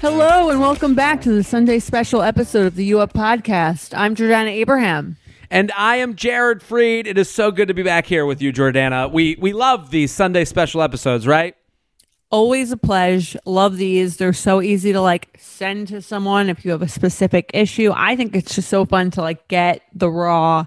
Hello 0.00 0.50
and 0.50 0.60
welcome 0.60 0.94
back 0.94 1.20
to 1.22 1.32
the 1.32 1.42
Sunday 1.44 1.78
special 1.78 2.22
episode 2.22 2.66
of 2.66 2.74
the 2.74 2.84
U 2.86 3.00
Up 3.00 3.12
podcast. 3.12 3.96
I'm 3.96 4.14
Jordana 4.16 4.48
Abraham. 4.50 5.16
And 5.50 5.72
I 5.76 5.96
am 5.96 6.14
Jared 6.14 6.60
Freid. 6.60 7.06
It 7.06 7.16
is 7.16 7.30
so 7.30 7.50
good 7.50 7.68
to 7.68 7.74
be 7.74 7.82
back 7.82 8.06
here 8.06 8.26
with 8.26 8.42
you, 8.42 8.52
Jordana. 8.52 9.10
We 9.12 9.36
we 9.40 9.52
love 9.52 9.90
these 9.90 10.12
Sunday 10.12 10.44
special 10.44 10.82
episodes, 10.82 11.26
right? 11.26 11.54
Always 12.30 12.72
a 12.72 12.76
pleasure. 12.76 13.38
Love 13.46 13.78
these. 13.78 14.18
They're 14.18 14.32
so 14.34 14.60
easy 14.60 14.92
to 14.92 15.00
like 15.00 15.38
send 15.40 15.88
to 15.88 16.02
someone 16.02 16.48
if 16.50 16.64
you 16.64 16.70
have 16.72 16.82
a 16.82 16.88
specific 16.88 17.50
issue. 17.54 17.92
I 17.94 18.16
think 18.16 18.36
it's 18.36 18.54
just 18.54 18.68
so 18.68 18.84
fun 18.84 19.10
to 19.12 19.22
like 19.22 19.48
get 19.48 19.82
the 19.94 20.10
raw 20.10 20.66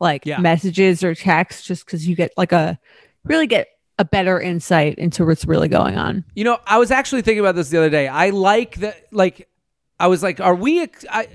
like 0.00 0.26
Yeah. 0.26 0.38
messages 0.40 1.02
or 1.04 1.14
texts 1.14 1.66
just 1.66 1.86
because 1.86 2.06
you 2.06 2.14
get 2.16 2.32
like 2.36 2.52
a 2.52 2.78
really 3.24 3.46
get 3.46 3.68
a 4.00 4.04
better 4.04 4.40
insight 4.40 4.94
into 4.98 5.26
what's 5.26 5.44
really 5.44 5.68
going 5.68 5.98
on. 5.98 6.24
You 6.34 6.42
know, 6.44 6.58
I 6.66 6.78
was 6.78 6.90
actually 6.90 7.20
thinking 7.20 7.40
about 7.40 7.54
this 7.54 7.68
the 7.68 7.76
other 7.76 7.90
day. 7.90 8.08
I 8.08 8.30
like 8.30 8.76
that. 8.76 8.96
Like, 9.12 9.46
I 10.00 10.06
was 10.06 10.22
like, 10.22 10.40
are 10.40 10.54
we? 10.54 10.88
I, 11.10 11.28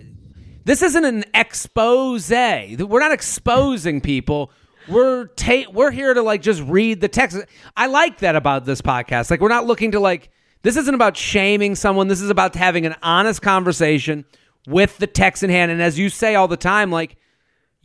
this 0.63 0.81
isn't 0.81 1.05
an 1.05 1.25
expose. 1.35 2.31
We're 2.31 2.99
not 2.99 3.11
exposing 3.11 4.01
people. 4.01 4.51
We're 4.87 5.27
ta- 5.27 5.69
we're 5.71 5.91
here 5.91 6.15
to 6.15 6.23
like 6.23 6.41
just 6.41 6.63
read 6.63 7.01
the 7.01 7.07
text. 7.07 7.37
I 7.77 7.85
like 7.85 8.17
that 8.19 8.35
about 8.35 8.65
this 8.65 8.81
podcast. 8.81 9.29
Like, 9.29 9.41
we're 9.41 9.49
not 9.49 9.67
looking 9.67 9.91
to 9.91 9.99
like. 9.99 10.31
This 10.63 10.75
isn't 10.75 10.95
about 10.95 11.15
shaming 11.15 11.75
someone. 11.75 12.07
This 12.07 12.21
is 12.21 12.31
about 12.31 12.55
having 12.55 12.87
an 12.87 12.95
honest 13.03 13.43
conversation 13.43 14.25
with 14.65 14.97
the 14.97 15.05
text 15.05 15.43
in 15.43 15.51
hand. 15.51 15.71
And 15.71 15.83
as 15.83 15.99
you 15.99 16.09
say 16.09 16.33
all 16.33 16.47
the 16.47 16.57
time, 16.57 16.89
like 16.89 17.15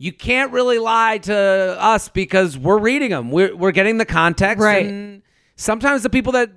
you 0.01 0.11
can't 0.11 0.51
really 0.51 0.79
lie 0.79 1.19
to 1.19 1.35
us 1.35 2.09
because 2.09 2.57
we're 2.57 2.79
reading 2.79 3.11
them. 3.11 3.29
We're 3.29 3.55
we're 3.55 3.71
getting 3.71 3.99
the 3.99 4.05
context. 4.05 4.63
Right. 4.63 4.87
And 4.87 5.21
sometimes 5.57 6.01
the 6.01 6.09
people 6.09 6.31
that 6.31 6.49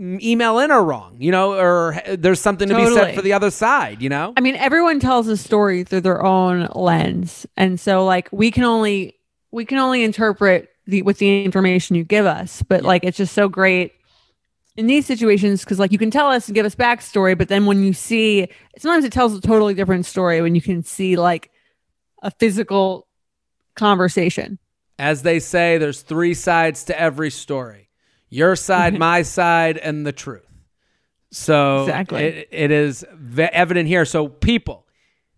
email 0.00 0.60
in 0.60 0.70
are 0.70 0.84
wrong, 0.84 1.16
you 1.18 1.32
know, 1.32 1.54
or 1.54 2.00
there's 2.06 2.40
something 2.40 2.68
to 2.68 2.76
be 2.76 2.86
said 2.94 3.16
for 3.16 3.22
the 3.22 3.32
other 3.32 3.50
side, 3.50 4.00
you 4.00 4.08
know? 4.08 4.32
I 4.36 4.40
mean, 4.40 4.54
everyone 4.54 5.00
tells 5.00 5.26
a 5.26 5.36
story 5.36 5.82
through 5.82 6.02
their 6.02 6.24
own 6.24 6.68
lens, 6.72 7.46
and 7.56 7.80
so 7.80 8.04
like 8.04 8.28
we 8.30 8.52
can 8.52 8.62
only 8.62 9.16
we 9.50 9.64
can 9.64 9.78
only 9.78 10.04
interpret 10.04 10.68
the 10.86 11.02
with 11.02 11.18
the 11.18 11.42
information 11.44 11.96
you 11.96 12.04
give 12.04 12.26
us. 12.26 12.62
But 12.62 12.84
like, 12.84 13.02
it's 13.02 13.16
just 13.16 13.34
so 13.34 13.48
great 13.48 13.90
in 14.76 14.86
these 14.86 15.04
situations 15.04 15.64
because 15.64 15.80
like 15.80 15.90
you 15.90 15.98
can 15.98 16.12
tell 16.12 16.28
us 16.28 16.46
and 16.46 16.54
give 16.54 16.64
us 16.64 16.76
backstory, 16.76 17.36
but 17.36 17.48
then 17.48 17.66
when 17.66 17.82
you 17.82 17.92
see, 17.92 18.46
sometimes 18.78 19.04
it 19.04 19.12
tells 19.12 19.34
a 19.34 19.40
totally 19.40 19.74
different 19.74 20.06
story 20.06 20.40
when 20.40 20.54
you 20.54 20.62
can 20.62 20.84
see 20.84 21.16
like 21.16 21.50
a 22.24 22.30
physical 22.32 23.06
conversation. 23.76 24.58
As 24.98 25.22
they 25.22 25.38
say, 25.38 25.78
there's 25.78 26.02
three 26.02 26.34
sides 26.34 26.84
to 26.84 27.00
every 27.00 27.30
story 27.30 27.88
your 28.30 28.56
side, 28.56 28.98
my 28.98 29.22
side, 29.22 29.76
and 29.78 30.04
the 30.04 30.12
truth. 30.12 30.46
So 31.30 31.82
Exactly. 31.82 32.22
it, 32.22 32.48
it 32.50 32.70
is 32.70 33.04
evident 33.38 33.88
here. 33.88 34.04
So, 34.04 34.28
people, 34.28 34.86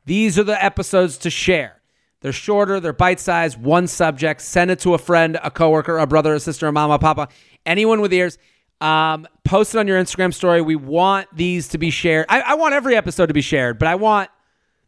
these 0.04 0.38
are 0.38 0.44
the 0.44 0.62
episodes 0.62 1.18
to 1.18 1.30
share. 1.30 1.80
They're 2.20 2.32
shorter, 2.32 2.80
they're 2.80 2.92
bite 2.94 3.20
sized, 3.20 3.60
one 3.60 3.86
subject. 3.86 4.40
Send 4.40 4.70
it 4.70 4.80
to 4.80 4.94
a 4.94 4.98
friend, 4.98 5.38
a 5.42 5.50
coworker, 5.50 5.98
a 5.98 6.06
brother, 6.06 6.34
a 6.34 6.40
sister, 6.40 6.66
a 6.66 6.72
mama, 6.72 6.98
papa, 6.98 7.28
anyone 7.66 8.00
with 8.00 8.12
ears. 8.12 8.38
Um, 8.80 9.26
post 9.44 9.74
it 9.74 9.78
on 9.78 9.86
your 9.86 10.02
Instagram 10.02 10.32
story. 10.34 10.60
We 10.60 10.76
want 10.76 11.28
these 11.34 11.68
to 11.68 11.78
be 11.78 11.90
shared. 11.90 12.26
I, 12.28 12.40
I 12.40 12.54
want 12.54 12.74
every 12.74 12.94
episode 12.96 13.26
to 13.26 13.34
be 13.34 13.40
shared, 13.40 13.78
but 13.78 13.88
I 13.88 13.94
want 13.94 14.28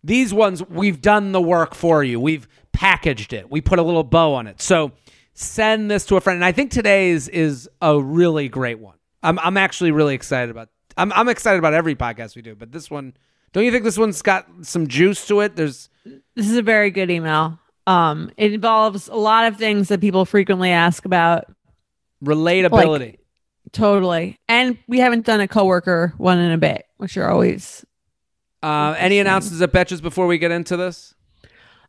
these 0.04 0.32
ones, 0.32 0.62
we've 0.68 1.00
done 1.00 1.32
the 1.32 1.40
work 1.40 1.74
for 1.74 2.04
you. 2.04 2.20
We've 2.20 2.46
packaged 2.72 3.32
it. 3.32 3.50
We 3.50 3.60
put 3.60 3.78
a 3.78 3.82
little 3.82 4.04
bow 4.04 4.34
on 4.34 4.46
it. 4.46 4.60
So 4.60 4.92
send 5.34 5.90
this 5.90 6.06
to 6.06 6.16
a 6.16 6.20
friend. 6.20 6.36
And 6.36 6.44
I 6.44 6.52
think 6.52 6.70
today's 6.70 7.28
is 7.28 7.68
a 7.82 8.00
really 8.00 8.48
great 8.48 8.78
one. 8.78 8.96
I'm 9.22 9.38
I'm 9.40 9.56
actually 9.56 9.90
really 9.90 10.14
excited 10.14 10.50
about 10.50 10.68
I'm 10.96 11.12
I'm 11.12 11.28
excited 11.28 11.58
about 11.58 11.74
every 11.74 11.96
podcast 11.96 12.36
we 12.36 12.42
do, 12.42 12.54
but 12.54 12.70
this 12.70 12.90
one 12.90 13.14
don't 13.52 13.64
you 13.64 13.72
think 13.72 13.84
this 13.84 13.98
one's 13.98 14.22
got 14.22 14.46
some 14.62 14.86
juice 14.86 15.26
to 15.26 15.40
it? 15.40 15.56
There's 15.56 15.88
This 16.04 16.48
is 16.48 16.56
a 16.56 16.62
very 16.62 16.90
good 16.90 17.10
email. 17.10 17.58
Um, 17.86 18.30
it 18.36 18.52
involves 18.52 19.08
a 19.08 19.14
lot 19.14 19.46
of 19.46 19.56
things 19.56 19.88
that 19.88 20.00
people 20.00 20.24
frequently 20.24 20.70
ask 20.70 21.04
about. 21.04 21.46
relatability. 22.22 23.16
Totally. 23.72 24.38
And 24.48 24.78
we 24.86 24.98
haven't 24.98 25.26
done 25.26 25.40
a 25.40 25.48
coworker 25.48 26.14
one 26.16 26.38
in 26.38 26.52
a 26.52 26.58
bit, 26.58 26.84
which 26.96 27.16
are 27.16 27.30
always 27.30 27.84
uh, 28.62 28.94
any 28.98 29.18
announcements 29.18 29.60
at 29.62 29.72
Betches 29.72 30.02
before 30.02 30.26
we 30.26 30.38
get 30.38 30.50
into 30.50 30.76
this? 30.76 31.14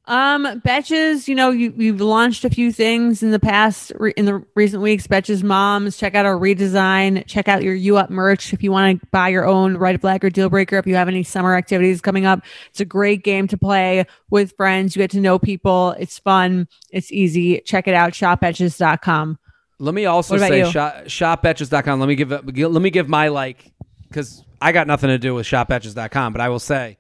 um 0.06 0.46
Betches, 0.62 1.28
you 1.28 1.36
know, 1.36 1.52
you 1.52 1.72
you've 1.78 2.02
launched 2.02 2.44
a 2.44 2.50
few 2.50 2.72
things 2.72 3.22
in 3.22 3.30
the 3.30 3.38
past 3.40 3.92
re- 4.00 4.14
in 4.18 4.26
the 4.26 4.44
recent 4.56 4.82
weeks. 4.82 5.06
Betches 5.06 5.44
Moms, 5.44 5.98
check 5.98 6.16
out 6.16 6.26
our 6.26 6.36
redesign, 6.36 7.24
check 7.28 7.48
out 7.48 7.62
your 7.62 7.76
U 7.76 7.98
Up 7.98 8.10
merch 8.10 8.52
if 8.52 8.64
you 8.64 8.72
want 8.72 9.00
to 9.00 9.08
buy 9.12 9.30
your 9.30 9.46
own 9.46 9.78
Right 9.78 10.00
Flag 10.02 10.26
or 10.26 10.32
Deal 10.32 10.50
Breaker. 10.50 10.78
If 10.78 10.88
you 10.88 10.96
have 10.96 11.10
any 11.10 11.22
summer 11.22 11.56
activities 11.56 12.02
coming 12.02 12.26
up, 12.26 12.42
it's 12.72 12.80
a 12.80 12.86
great 12.86 13.24
game 13.24 13.48
to 13.50 13.58
play 13.58 14.06
with 14.32 14.54
friends. 14.58 14.96
You 14.96 15.02
get 15.04 15.12
to 15.12 15.20
know 15.20 15.38
people. 15.38 15.92
It's 16.00 16.18
fun. 16.18 16.68
It's 16.92 17.12
easy. 17.12 17.62
Check 17.66 17.88
it 17.88 17.94
out. 17.94 18.14
Shopbetches.com. 18.14 19.38
Let 19.78 19.94
me 19.94 20.06
also 20.08 20.38
say 20.38 20.60
you? 20.60 20.72
shop, 20.72 20.96
shopbetches.com. 21.06 22.00
Let 22.00 22.08
me 22.10 22.16
give 22.16 22.32
it- 22.32 22.46
let 22.58 22.82
me 22.82 22.90
give 22.90 23.08
my 23.10 23.28
like 23.28 23.72
cuz 24.12 24.44
I 24.62 24.72
got 24.72 24.88
nothing 24.88 25.10
to 25.10 25.18
do 25.18 25.36
with 25.36 25.46
shopbetches.com, 25.46 26.34
but 26.34 26.42
I 26.42 26.50
will 26.50 26.60
say 26.60 26.98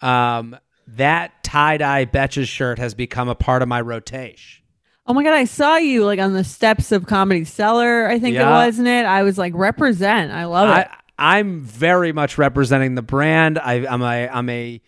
um, 0.00 0.56
that 0.88 1.42
tie-dye 1.42 2.06
Betches 2.06 2.48
shirt 2.48 2.78
has 2.78 2.94
become 2.94 3.28
a 3.28 3.34
part 3.34 3.62
of 3.62 3.68
my 3.68 3.80
rotation. 3.80 4.62
Oh 5.06 5.12
my 5.12 5.22
god, 5.22 5.34
I 5.34 5.44
saw 5.44 5.76
you 5.76 6.04
like 6.04 6.18
on 6.18 6.32
the 6.32 6.44
steps 6.44 6.90
of 6.90 7.06
Comedy 7.06 7.44
Cellar. 7.44 8.08
I 8.08 8.18
think 8.18 8.36
it 8.36 8.42
was, 8.42 8.74
isn't 8.74 8.86
it? 8.86 9.04
I 9.04 9.22
was 9.22 9.36
like, 9.36 9.52
represent. 9.54 10.32
I 10.32 10.46
love 10.46 10.70
it. 10.70 10.88
I, 10.88 10.96
I'm 11.36 11.62
very 11.62 12.12
much 12.12 12.38
representing 12.38 12.94
the 12.94 13.02
brand. 13.02 13.58
I, 13.58 13.86
I'm 13.86 14.00
a, 14.00 14.28
I'm 14.28 14.48
a, 14.48 14.80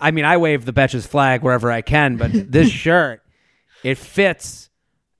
I 0.00 0.10
mean, 0.10 0.24
I 0.24 0.38
wave 0.38 0.64
the 0.64 0.72
Betches 0.72 1.06
flag 1.06 1.42
wherever 1.42 1.70
I 1.70 1.82
can, 1.82 2.16
but 2.16 2.30
this 2.50 2.70
shirt, 2.70 3.22
it 3.84 3.98
fits 3.98 4.70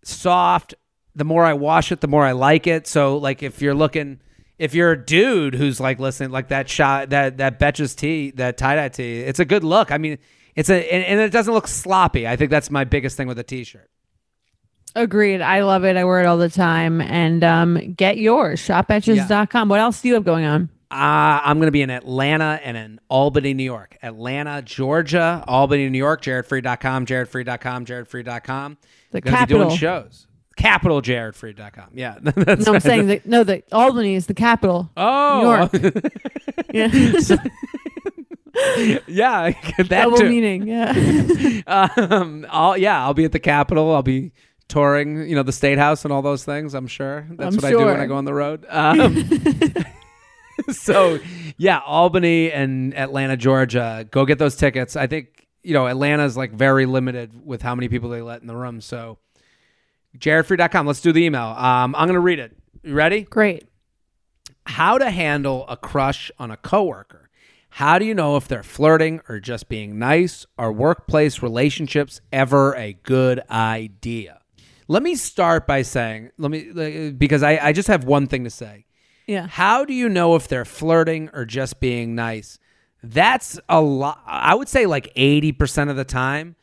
soft. 0.02 0.74
The 1.14 1.24
more 1.24 1.44
I 1.44 1.52
wash 1.52 1.92
it, 1.92 2.00
the 2.00 2.08
more 2.08 2.24
I 2.24 2.32
like 2.32 2.66
it. 2.66 2.86
So, 2.86 3.18
like, 3.18 3.42
if 3.42 3.60
you're 3.60 3.74
looking, 3.74 4.20
if 4.58 4.74
you're 4.74 4.92
a 4.92 5.04
dude 5.04 5.54
who's 5.54 5.80
like 5.80 5.98
listening, 5.98 6.30
like 6.30 6.48
that 6.48 6.68
shot, 6.68 7.10
that 7.10 7.38
that 7.38 7.60
Betches 7.60 7.96
tee, 7.96 8.32
that 8.32 8.56
tie 8.56 8.76
dye 8.76 8.88
tee, 8.88 9.20
it's 9.20 9.38
a 9.38 9.44
good 9.44 9.64
look. 9.64 9.92
I 9.92 9.98
mean, 9.98 10.18
it's 10.54 10.70
a, 10.70 10.92
and, 10.92 11.04
and 11.04 11.20
it 11.20 11.30
doesn't 11.30 11.54
look 11.54 11.68
sloppy. 11.68 12.26
I 12.26 12.36
think 12.36 12.50
that's 12.50 12.70
my 12.70 12.84
biggest 12.84 13.16
thing 13.16 13.28
with 13.28 13.38
a 13.38 13.44
t-shirt. 13.44 13.88
Agreed. 14.94 15.40
I 15.40 15.62
love 15.62 15.84
it. 15.84 15.96
I 15.96 16.04
wear 16.04 16.20
it 16.20 16.26
all 16.26 16.38
the 16.38 16.48
time. 16.48 17.00
And 17.00 17.44
um, 17.44 17.92
get 17.92 18.18
yours. 18.18 18.60
Shopbetches.com. 18.60 19.68
What 19.68 19.80
else 19.80 20.02
do 20.02 20.08
you 20.08 20.14
have 20.14 20.24
going 20.24 20.44
on? 20.44 20.70
Uh, 20.90 21.44
I'm 21.44 21.58
going 21.58 21.66
to 21.66 21.72
be 21.72 21.82
in 21.82 21.90
Atlanta 21.90 22.58
and 22.64 22.76
in 22.76 22.98
Albany, 23.08 23.52
New 23.52 23.62
York. 23.62 23.98
Atlanta, 24.02 24.62
Georgia, 24.62 25.44
Albany, 25.46 25.88
New 25.90 25.98
York. 25.98 26.22
JaredFreid.com, 26.22 27.06
JaredFreid.com, 27.06 27.86
JaredFreid.com. 27.86 28.78
The 29.10 29.20
Gonna 29.20 29.46
be 29.46 29.54
doing 29.54 29.76
shows. 29.76 30.26
Capital 30.58 31.00
JaredFreid.com. 31.00 31.90
Yeah. 31.94 32.18
that's 32.20 32.66
No, 32.66 32.74
I'm 32.74 32.80
saying 32.80 33.06
that 33.06 33.24
no, 33.26 33.44
the 33.44 33.62
Albany 33.72 34.14
is 34.14 34.26
the 34.26 34.34
capital. 34.34 34.90
Oh. 34.96 35.68
Yeah. 36.74 36.88
yeah. 39.06 39.52
That 39.78 39.88
Double 39.88 40.18
too. 40.18 40.28
meaning. 40.28 40.66
Yeah. 40.68 40.92
Um, 41.66 42.46
I'll, 42.50 42.76
yeah, 42.76 43.02
I'll 43.02 43.14
be 43.14 43.24
at 43.24 43.32
the 43.32 43.38
Capitol. 43.38 43.94
I'll 43.94 44.02
be 44.02 44.32
touring, 44.68 45.26
you 45.28 45.34
know, 45.34 45.42
the 45.42 45.52
State 45.52 45.78
House 45.78 46.04
and 46.04 46.12
all 46.12 46.20
those 46.20 46.44
things. 46.44 46.74
I'm 46.74 46.86
sure 46.86 47.26
that's 47.30 47.56
I'm 47.56 47.62
what 47.62 47.64
I 47.64 47.70
do 47.70 47.78
when. 47.86 48.00
I 48.00 48.04
go 48.06 48.16
on 48.16 48.26
the 48.26 48.34
road. 48.34 48.66
Um, 48.68 49.30
so, 50.70 51.18
yeah, 51.56 51.80
Albany 51.86 52.52
and 52.52 52.94
Atlanta, 52.94 53.36
Georgia. 53.38 54.06
Go 54.10 54.26
get 54.26 54.38
those 54.38 54.56
tickets. 54.56 54.94
I 54.94 55.06
think 55.06 55.46
you 55.62 55.72
know 55.72 55.86
Atlanta's 55.86 56.36
like 56.36 56.52
very 56.52 56.84
limited 56.84 57.46
with 57.46 57.62
how 57.62 57.74
many 57.74 57.88
people 57.88 58.10
they 58.10 58.20
let 58.20 58.42
in 58.42 58.46
the 58.46 58.56
room. 58.56 58.82
So, 58.82 59.16
JaredFreid.com. 60.16 60.86
Let's 60.86 61.00
do 61.00 61.12
the 61.12 61.24
email. 61.24 61.48
Um, 61.48 61.94
I'm 61.94 62.06
gonna 62.06 62.20
read 62.20 62.38
it. 62.38 62.56
You 62.82 62.94
ready? 62.94 63.22
Great. 63.22 63.68
How 64.64 64.98
to 64.98 65.10
handle 65.10 65.66
a 65.68 65.76
crush 65.76 66.30
on 66.38 66.50
a 66.50 66.56
coworker. 66.56 67.28
How 67.70 67.98
do 67.98 68.04
you 68.04 68.14
know 68.14 68.36
if 68.36 68.48
they're 68.48 68.62
flirting 68.62 69.20
or 69.28 69.40
just 69.40 69.68
being 69.68 69.98
nice? 69.98 70.46
Are 70.58 70.72
workplace 70.72 71.42
relationships 71.42 72.20
ever 72.32 72.74
a 72.74 72.94
good 73.02 73.40
idea? 73.50 74.40
Let 74.88 75.02
me 75.02 75.14
start 75.14 75.66
by 75.66 75.82
saying, 75.82 76.30
let 76.38 76.50
me, 76.50 77.10
because 77.10 77.42
I, 77.42 77.58
I 77.58 77.72
just 77.72 77.88
have 77.88 78.04
one 78.04 78.26
thing 78.26 78.44
to 78.44 78.50
say. 78.50 78.86
Yeah. 79.26 79.46
How 79.46 79.84
do 79.84 79.92
you 79.92 80.08
know 80.08 80.34
if 80.34 80.48
they're 80.48 80.64
flirting 80.64 81.28
or 81.34 81.44
just 81.44 81.78
being 81.78 82.14
nice? 82.14 82.58
That's 83.02 83.60
a 83.68 83.80
lot. 83.80 84.22
I 84.26 84.54
would 84.54 84.68
say 84.68 84.86
like 84.86 85.14
80% 85.14 85.90
of 85.90 85.96
the 85.96 86.04
time, 86.04 86.56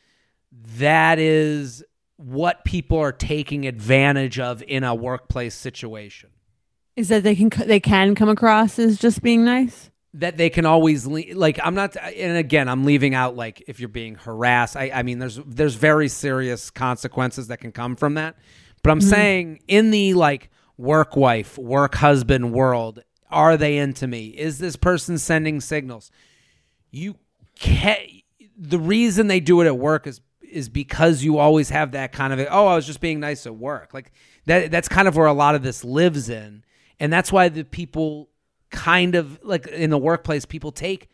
that 0.77 1.19
is 1.19 1.83
what 2.17 2.63
people 2.63 2.97
are 2.97 3.11
taking 3.11 3.67
advantage 3.67 4.39
of 4.39 4.63
in 4.67 4.83
a 4.83 4.95
workplace 4.95 5.55
situation. 5.55 6.29
Is 6.95 7.09
that 7.09 7.23
they 7.23 7.35
can 7.35 7.49
they 7.67 7.79
can 7.79 8.15
come 8.15 8.29
across 8.29 8.79
as 8.79 8.97
just 8.97 9.21
being 9.21 9.43
nice? 9.43 9.89
That 10.13 10.37
they 10.37 10.49
can 10.49 10.65
always 10.65 11.05
le- 11.05 11.33
like. 11.33 11.59
I'm 11.61 11.75
not, 11.75 11.97
and 11.97 12.37
again, 12.37 12.69
I'm 12.69 12.85
leaving 12.85 13.13
out 13.13 13.35
like 13.35 13.63
if 13.67 13.81
you're 13.81 13.89
being 13.89 14.15
harassed. 14.15 14.77
I, 14.77 14.91
I 14.93 15.03
mean, 15.03 15.19
there's 15.19 15.39
there's 15.45 15.75
very 15.75 16.07
serious 16.07 16.69
consequences 16.69 17.47
that 17.47 17.57
can 17.57 17.73
come 17.73 17.97
from 17.97 18.13
that. 18.13 18.37
But 18.81 18.91
I'm 18.91 18.99
mm-hmm. 18.99 19.09
saying 19.09 19.59
in 19.67 19.91
the 19.91 20.13
like 20.13 20.49
work 20.77 21.17
wife, 21.17 21.57
work 21.57 21.95
husband 21.95 22.53
world, 22.53 23.03
are 23.29 23.57
they 23.57 23.77
into 23.77 24.07
me? 24.07 24.27
Is 24.27 24.59
this 24.59 24.77
person 24.77 25.17
sending 25.17 25.59
signals? 25.59 26.11
You 26.91 27.17
can't. 27.59 27.99
The 28.57 28.79
reason 28.79 29.27
they 29.27 29.41
do 29.41 29.59
it 29.59 29.65
at 29.65 29.77
work 29.77 30.07
is 30.07 30.21
is 30.55 30.69
because 30.69 31.23
you 31.23 31.37
always 31.37 31.69
have 31.69 31.91
that 31.91 32.13
kind 32.13 32.31
of 32.31 32.39
oh 32.49 32.67
I 32.67 32.75
was 32.75 32.87
just 32.87 33.01
being 33.01 33.19
nice 33.19 33.45
at 33.45 33.55
work. 33.55 33.93
Like 33.93 34.11
that 34.45 34.71
that's 34.71 34.87
kind 34.87 35.07
of 35.07 35.15
where 35.15 35.27
a 35.27 35.33
lot 35.33 35.53
of 35.53 35.63
this 35.63 35.83
lives 35.83 36.29
in. 36.29 36.63
And 36.99 37.11
that's 37.11 37.31
why 37.31 37.49
the 37.49 37.65
people 37.65 38.29
kind 38.71 39.15
of 39.15 39.37
like 39.43 39.67
in 39.67 39.89
the 39.89 39.97
workplace 39.97 40.45
people 40.45 40.71
take 40.71 41.09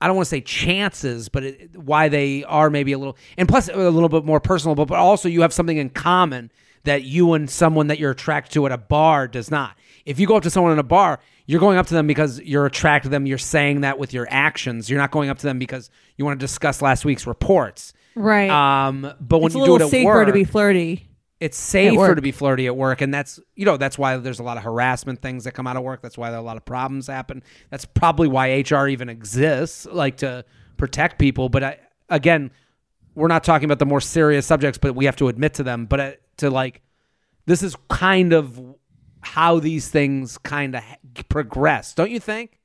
I 0.00 0.08
don't 0.08 0.16
want 0.16 0.26
to 0.26 0.30
say 0.30 0.40
chances 0.40 1.28
but 1.28 1.44
it, 1.44 1.76
why 1.76 2.08
they 2.08 2.44
are 2.44 2.70
maybe 2.70 2.92
a 2.92 2.98
little 2.98 3.16
and 3.38 3.48
plus 3.48 3.68
a 3.68 3.76
little 3.76 4.08
bit 4.08 4.24
more 4.24 4.40
personal 4.40 4.74
but, 4.74 4.88
but 4.88 4.98
also 4.98 5.28
you 5.28 5.42
have 5.42 5.52
something 5.52 5.76
in 5.76 5.90
common 5.90 6.50
that 6.84 7.04
you 7.04 7.34
and 7.34 7.48
someone 7.48 7.86
that 7.86 7.98
you're 7.98 8.10
attracted 8.10 8.52
to 8.54 8.66
at 8.66 8.72
a 8.72 8.78
bar 8.78 9.28
does 9.28 9.50
not. 9.50 9.76
If 10.04 10.18
you 10.18 10.26
go 10.26 10.36
up 10.36 10.42
to 10.42 10.50
someone 10.50 10.72
in 10.72 10.78
a 10.78 10.84
bar 10.84 11.20
you're 11.46 11.60
going 11.60 11.78
up 11.78 11.86
to 11.86 11.94
them 11.94 12.06
because 12.06 12.40
you're 12.40 12.66
attracted 12.66 13.08
to 13.08 13.10
them 13.10 13.26
you're 13.26 13.38
saying 13.38 13.82
that 13.82 13.98
with 13.98 14.12
your 14.12 14.26
actions. 14.28 14.90
You're 14.90 15.00
not 15.00 15.12
going 15.12 15.30
up 15.30 15.38
to 15.38 15.46
them 15.46 15.58
because 15.58 15.88
you 16.16 16.24
want 16.24 16.38
to 16.38 16.44
discuss 16.44 16.82
last 16.82 17.04
week's 17.04 17.26
reports 17.26 17.94
Right. 18.14 18.50
um, 18.50 19.12
but 19.20 19.38
when 19.38 19.46
it's 19.46 19.54
you 19.54 19.64
do 19.64 19.76
it 19.76 19.82
at 19.82 19.84
work, 19.84 19.84
it's 19.84 19.90
safer 19.90 20.06
work, 20.06 20.26
to 20.26 20.32
be 20.32 20.44
flirty. 20.44 21.08
it's 21.40 21.56
safer 21.58 22.14
to 22.14 22.22
be 22.22 22.32
flirty 22.32 22.66
at 22.66 22.76
work, 22.76 23.00
and 23.00 23.12
that's 23.12 23.40
you 23.56 23.64
know 23.64 23.76
that's 23.76 23.98
why 23.98 24.16
there's 24.16 24.38
a 24.40 24.42
lot 24.42 24.56
of 24.56 24.62
harassment 24.62 25.20
things 25.22 25.44
that 25.44 25.52
come 25.52 25.66
out 25.66 25.76
of 25.76 25.82
work. 25.82 26.02
That's 26.02 26.18
why 26.18 26.30
there 26.30 26.38
are 26.38 26.42
a 26.42 26.44
lot 26.44 26.56
of 26.56 26.64
problems 26.64 27.06
happen. 27.06 27.42
That's 27.70 27.84
probably 27.84 28.28
why 28.28 28.60
HR 28.60 28.86
even 28.88 29.08
exists, 29.08 29.86
like 29.86 30.18
to 30.18 30.44
protect 30.76 31.18
people. 31.18 31.48
But 31.48 31.64
I, 31.64 31.78
again, 32.08 32.50
we're 33.14 33.28
not 33.28 33.44
talking 33.44 33.64
about 33.64 33.78
the 33.78 33.86
more 33.86 34.00
serious 34.00 34.46
subjects, 34.46 34.78
but 34.78 34.94
we 34.94 35.04
have 35.06 35.16
to 35.16 35.28
admit 35.28 35.54
to 35.54 35.62
them. 35.62 35.86
But 35.86 36.00
uh, 36.00 36.12
to 36.38 36.50
like, 36.50 36.82
this 37.46 37.62
is 37.62 37.76
kind 37.88 38.32
of 38.32 38.60
how 39.20 39.58
these 39.60 39.88
things 39.88 40.38
kind 40.38 40.74
of 40.76 40.82
progress, 41.28 41.94
don't 41.94 42.10
you 42.10 42.20
think? 42.20 42.58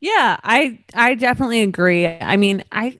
Yeah, 0.00 0.38
I 0.42 0.78
I 0.94 1.14
definitely 1.14 1.60
agree. 1.62 2.06
I 2.06 2.36
mean, 2.36 2.64
I 2.72 2.98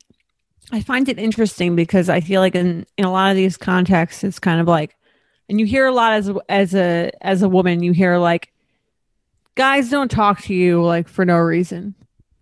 I 0.72 0.80
find 0.80 1.08
it 1.08 1.18
interesting 1.18 1.74
because 1.76 2.08
I 2.08 2.20
feel 2.20 2.40
like 2.40 2.54
in 2.54 2.86
in 2.96 3.04
a 3.04 3.12
lot 3.12 3.30
of 3.30 3.36
these 3.36 3.56
contexts 3.56 4.24
it's 4.24 4.38
kind 4.38 4.60
of 4.60 4.66
like 4.68 4.96
and 5.48 5.58
you 5.58 5.66
hear 5.66 5.86
a 5.86 5.92
lot 5.92 6.12
as 6.12 6.30
as 6.48 6.74
a 6.74 7.10
as 7.20 7.42
a 7.42 7.48
woman, 7.48 7.82
you 7.82 7.92
hear 7.92 8.18
like 8.18 8.52
guys 9.56 9.90
don't 9.90 10.10
talk 10.10 10.40
to 10.42 10.54
you 10.54 10.82
like 10.82 11.08
for 11.08 11.24
no 11.24 11.36
reason. 11.36 11.94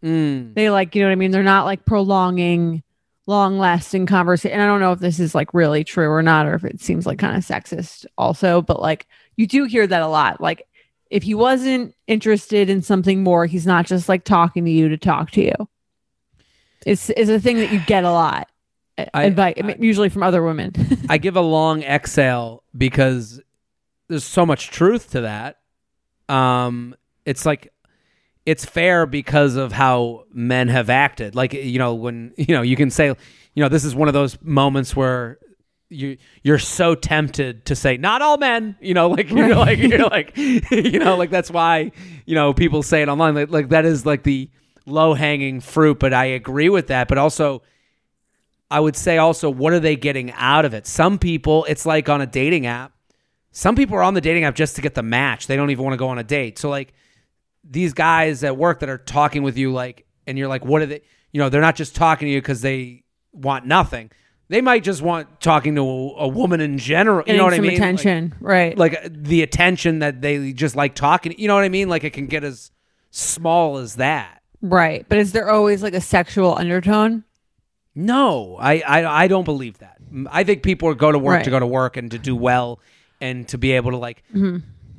Mm. 0.05 0.55
They 0.55 0.71
like, 0.71 0.95
you 0.95 1.03
know 1.03 1.09
what 1.09 1.13
I 1.13 1.17
mean? 1.17 1.31
They're 1.31 1.43
not 1.43 1.65
like 1.65 1.85
prolonging 1.85 2.83
long 3.27 3.59
lasting 3.59 4.07
conversation. 4.07 4.53
And 4.53 4.63
I 4.63 4.67
don't 4.67 4.81
know 4.81 4.93
if 4.93 5.01
this 5.01 5.19
is 5.19 5.35
like 5.35 5.53
really 5.53 5.85
true 5.85 6.09
or 6.09 6.23
not, 6.23 6.47
or 6.47 6.55
if 6.55 6.65
it 6.65 6.81
seems 6.81 7.07
like 7.07 7.19
kind 7.19 7.37
of 7.37 7.45
sexist 7.45 8.07
also, 8.17 8.63
but 8.63 8.81
like 8.81 9.07
you 9.37 9.47
do 9.47 9.65
hear 9.65 9.87
that 9.87 10.03
a 10.03 10.09
lot. 10.09 10.41
Like 10.41 10.67
if 11.11 11.23
he 11.23 11.35
wasn't 11.35 11.95
interested 12.07 12.69
in 12.69 12.83
something 12.83 13.23
more, 13.23 13.47
he's 13.47 13.67
not 13.67 13.87
just 13.87 14.09
like 14.09 14.25
talking 14.25 14.65
to 14.65 14.71
you 14.71 14.89
to 14.89 14.97
talk 14.97 15.31
to 15.33 15.43
you. 15.43 15.55
It's 16.87 17.11
is 17.11 17.29
a 17.29 17.41
thing 17.41 17.57
that 17.59 17.73
you 17.73 17.81
get 17.81 18.05
a 18.05 18.11
lot. 18.11 18.49
I- 19.15 19.25
Advice, 19.25 19.55
usually 19.79 20.09
from 20.09 20.23
other 20.23 20.43
women. 20.43 20.73
I 21.09 21.19
give 21.19 21.37
a 21.37 21.41
long 21.41 21.83
exhale 21.83 22.65
because 22.77 23.41
there's 24.09 24.25
so 24.25 24.45
much 24.45 24.71
truth 24.71 25.11
to 25.11 25.23
that. 25.23 25.59
Um, 26.29 26.95
it's 27.25 27.47
like 27.47 27.73
it's 28.45 28.65
fair 28.65 29.07
because 29.07 29.57
of 29.57 29.73
how 29.73 30.25
men 30.33 30.69
have 30.69 30.91
acted. 30.91 31.35
Like 31.35 31.53
you 31.53 31.79
know 31.79 31.95
when 31.95 32.33
you 32.37 32.55
know 32.55 32.63
you 32.63 32.77
can 32.77 32.91
say 32.91 33.07
you 33.09 33.63
know 33.63 33.69
this 33.69 33.85
is 33.85 33.95
one 33.95 34.09
of 34.09 34.15
those 34.15 34.39
moments 34.43 34.97
where 34.97 35.39
you 35.91 36.17
you're 36.43 36.59
so 36.59 36.95
tempted 36.95 37.65
to 37.67 37.75
say 37.75 37.97
not 37.97 38.21
all 38.21 38.37
men 38.37 38.77
you 38.81 38.93
know 38.93 39.09
like 39.17 39.31
you're 39.31 39.55
like 39.55 39.79
you're 39.79 40.07
like 40.09 40.37
you 40.37 40.99
know 40.99 41.17
like 41.17 41.31
that's 41.31 41.51
why 41.51 41.91
you 42.27 42.35
know 42.35 42.53
people 42.53 42.83
say 42.83 43.01
it 43.01 43.09
online 43.09 43.35
like, 43.35 43.51
like 43.51 43.69
that 43.71 43.87
is 43.87 44.05
like 44.05 44.23
the 44.23 44.51
low 44.88 45.14
hanging 45.14 45.61
fruit 45.61 45.99
but 45.99 46.12
i 46.12 46.25
agree 46.25 46.69
with 46.69 46.88
that 46.88 47.08
but 47.08 47.19
also 47.19 47.62
I 48.70 48.81
would 48.81 48.96
say 48.96 49.17
also, 49.17 49.49
what 49.49 49.73
are 49.73 49.81
they 49.81 49.96
getting 49.96 50.31
out 50.32 50.64
of 50.64 50.75
it? 50.75 50.87
Some 50.87 51.19
people, 51.19 51.64
it's 51.64 51.87
like 51.87 52.08
on 52.08 52.20
a 52.20 52.26
dating 52.26 52.67
app. 52.67 52.93
Some 53.50 53.75
people 53.75 53.96
are 53.96 54.02
on 54.02 54.14
the 54.14 54.20
dating 54.20 54.44
app 54.44 54.55
just 54.55 54.76
to 54.76 54.82
get 54.82 54.94
the 54.94 55.02
match. 55.02 55.46
They 55.46 55.56
don't 55.56 55.70
even 55.70 55.85
want 55.85 55.94
to 55.94 55.99
go 55.99 56.08
on 56.08 56.19
a 56.19 56.25
date. 56.25 56.58
So, 56.58 56.69
like, 56.69 56.93
these 57.64 57.94
guys 57.94 58.44
at 58.44 58.56
work 58.56 58.81
that 58.81 58.88
are 58.90 58.99
talking 58.99 59.43
with 59.43 59.56
you, 59.56 59.73
like, 59.73 60.06
and 60.26 60.37
you're 60.37 60.49
like, 60.49 60.64
what 60.64 60.82
are 60.82 60.87
they? 60.87 61.00
You 61.32 61.41
know, 61.41 61.49
they're 61.49 61.62
not 61.62 61.76
just 61.76 61.96
talking 61.96 62.26
to 62.26 62.32
you 62.32 62.41
because 62.41 62.61
they 62.61 63.05
want 63.32 63.64
nothing. 63.64 64.11
They 64.49 64.61
might 64.61 64.84
just 64.84 65.00
want 65.02 65.41
talking 65.41 65.75
to 65.76 65.82
a, 65.82 66.25
a 66.25 66.29
woman 66.29 66.61
in 66.61 66.76
general. 66.79 67.25
You 67.26 67.38
know 67.38 67.44
what 67.44 67.55
I 67.55 67.61
mean? 67.61 67.70
Like- 67.70 67.79
attention. 67.79 68.34
right. 68.41 68.76
Like, 68.76 69.02
uh, 69.02 69.08
the 69.11 69.43
attention 69.43 70.00
that 70.00 70.20
they 70.20 70.52
just 70.52 70.76
like 70.76 70.94
talking. 70.94 71.34
You 71.38 71.49
know 71.49 71.55
what 71.55 71.64
I 71.64 71.69
mean? 71.70 71.88
Like, 71.88 72.05
it 72.05 72.12
can 72.12 72.26
get 72.26 72.44
as 72.44 72.70
small 73.11 73.79
as 73.79 73.96
that. 73.96 74.38
Right. 74.62 75.05
But 75.08 75.19
is 75.19 75.32
there 75.32 75.50
always 75.50 75.82
like 75.82 75.94
a 75.94 76.00
sexual 76.00 76.55
undertone? 76.56 77.25
No, 77.94 78.56
I, 78.60 78.81
I, 78.81 79.25
I 79.25 79.28
don't 79.28 79.44
believe 79.44 79.78
that. 79.78 79.96
I 80.31 80.44
think 80.44 80.62
people 80.62 80.94
go 80.94 81.10
to 81.10 81.19
work 81.19 81.37
Right. 81.37 81.44
to 81.44 81.50
go 81.50 81.58
to 81.58 81.66
work 81.66 81.96
and 81.96 82.10
to 82.12 82.19
do 82.19 82.37
well 82.37 82.81
and 83.20 83.46
to 83.49 83.58
be 83.58 83.72
able 83.72 83.90
to 83.90 83.96
like. 83.96 84.22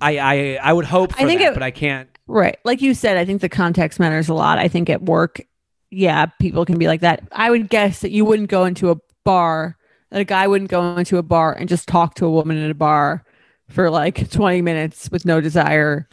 I, 0.01 0.17
I 0.17 0.59
I 0.61 0.73
would 0.73 0.85
hope 0.85 1.11
for 1.11 1.17
Mm-hmm. 1.17 1.25
I 1.25 1.27
think 1.27 1.41
that, 1.41 1.51
it- 1.51 1.53
but 1.53 1.63
I 1.63 1.71
can't. 1.71 2.09
Right. 2.27 2.57
Like 2.63 2.81
you 2.81 2.93
said, 2.93 3.17
I 3.17 3.25
think 3.25 3.41
the 3.41 3.49
context 3.49 3.99
matters 3.99 4.29
a 4.29 4.33
lot. 4.35 4.59
I 4.59 4.67
think 4.67 4.87
at 4.89 5.01
work, 5.01 5.41
yeah, 5.89 6.27
people 6.39 6.63
can 6.63 6.77
be 6.77 6.85
like 6.87 7.01
that. 7.01 7.27
I 7.31 7.49
would 7.49 7.69
guess 7.69 8.01
that 8.01 8.11
you 8.11 8.23
wouldn't 8.23 8.49
go 8.49 8.65
into 8.65 8.91
a 8.91 8.97
bar, 9.23 9.77
that 10.11 10.21
a 10.21 10.25
guy 10.25 10.45
wouldn't 10.47 10.69
go 10.69 10.95
into 10.95 11.17
a 11.17 11.23
bar 11.23 11.53
and 11.53 11.67
just 11.67 11.87
talk 11.87 12.13
to 12.15 12.25
a 12.27 12.29
woman 12.29 12.57
in 12.57 12.69
a 12.69 12.75
bar 12.75 13.23
for 13.67 13.89
like 13.89 14.29
20 14.29 14.61
minutes 14.61 15.09
with 15.09 15.25
no 15.25 15.41
desire, 15.41 16.07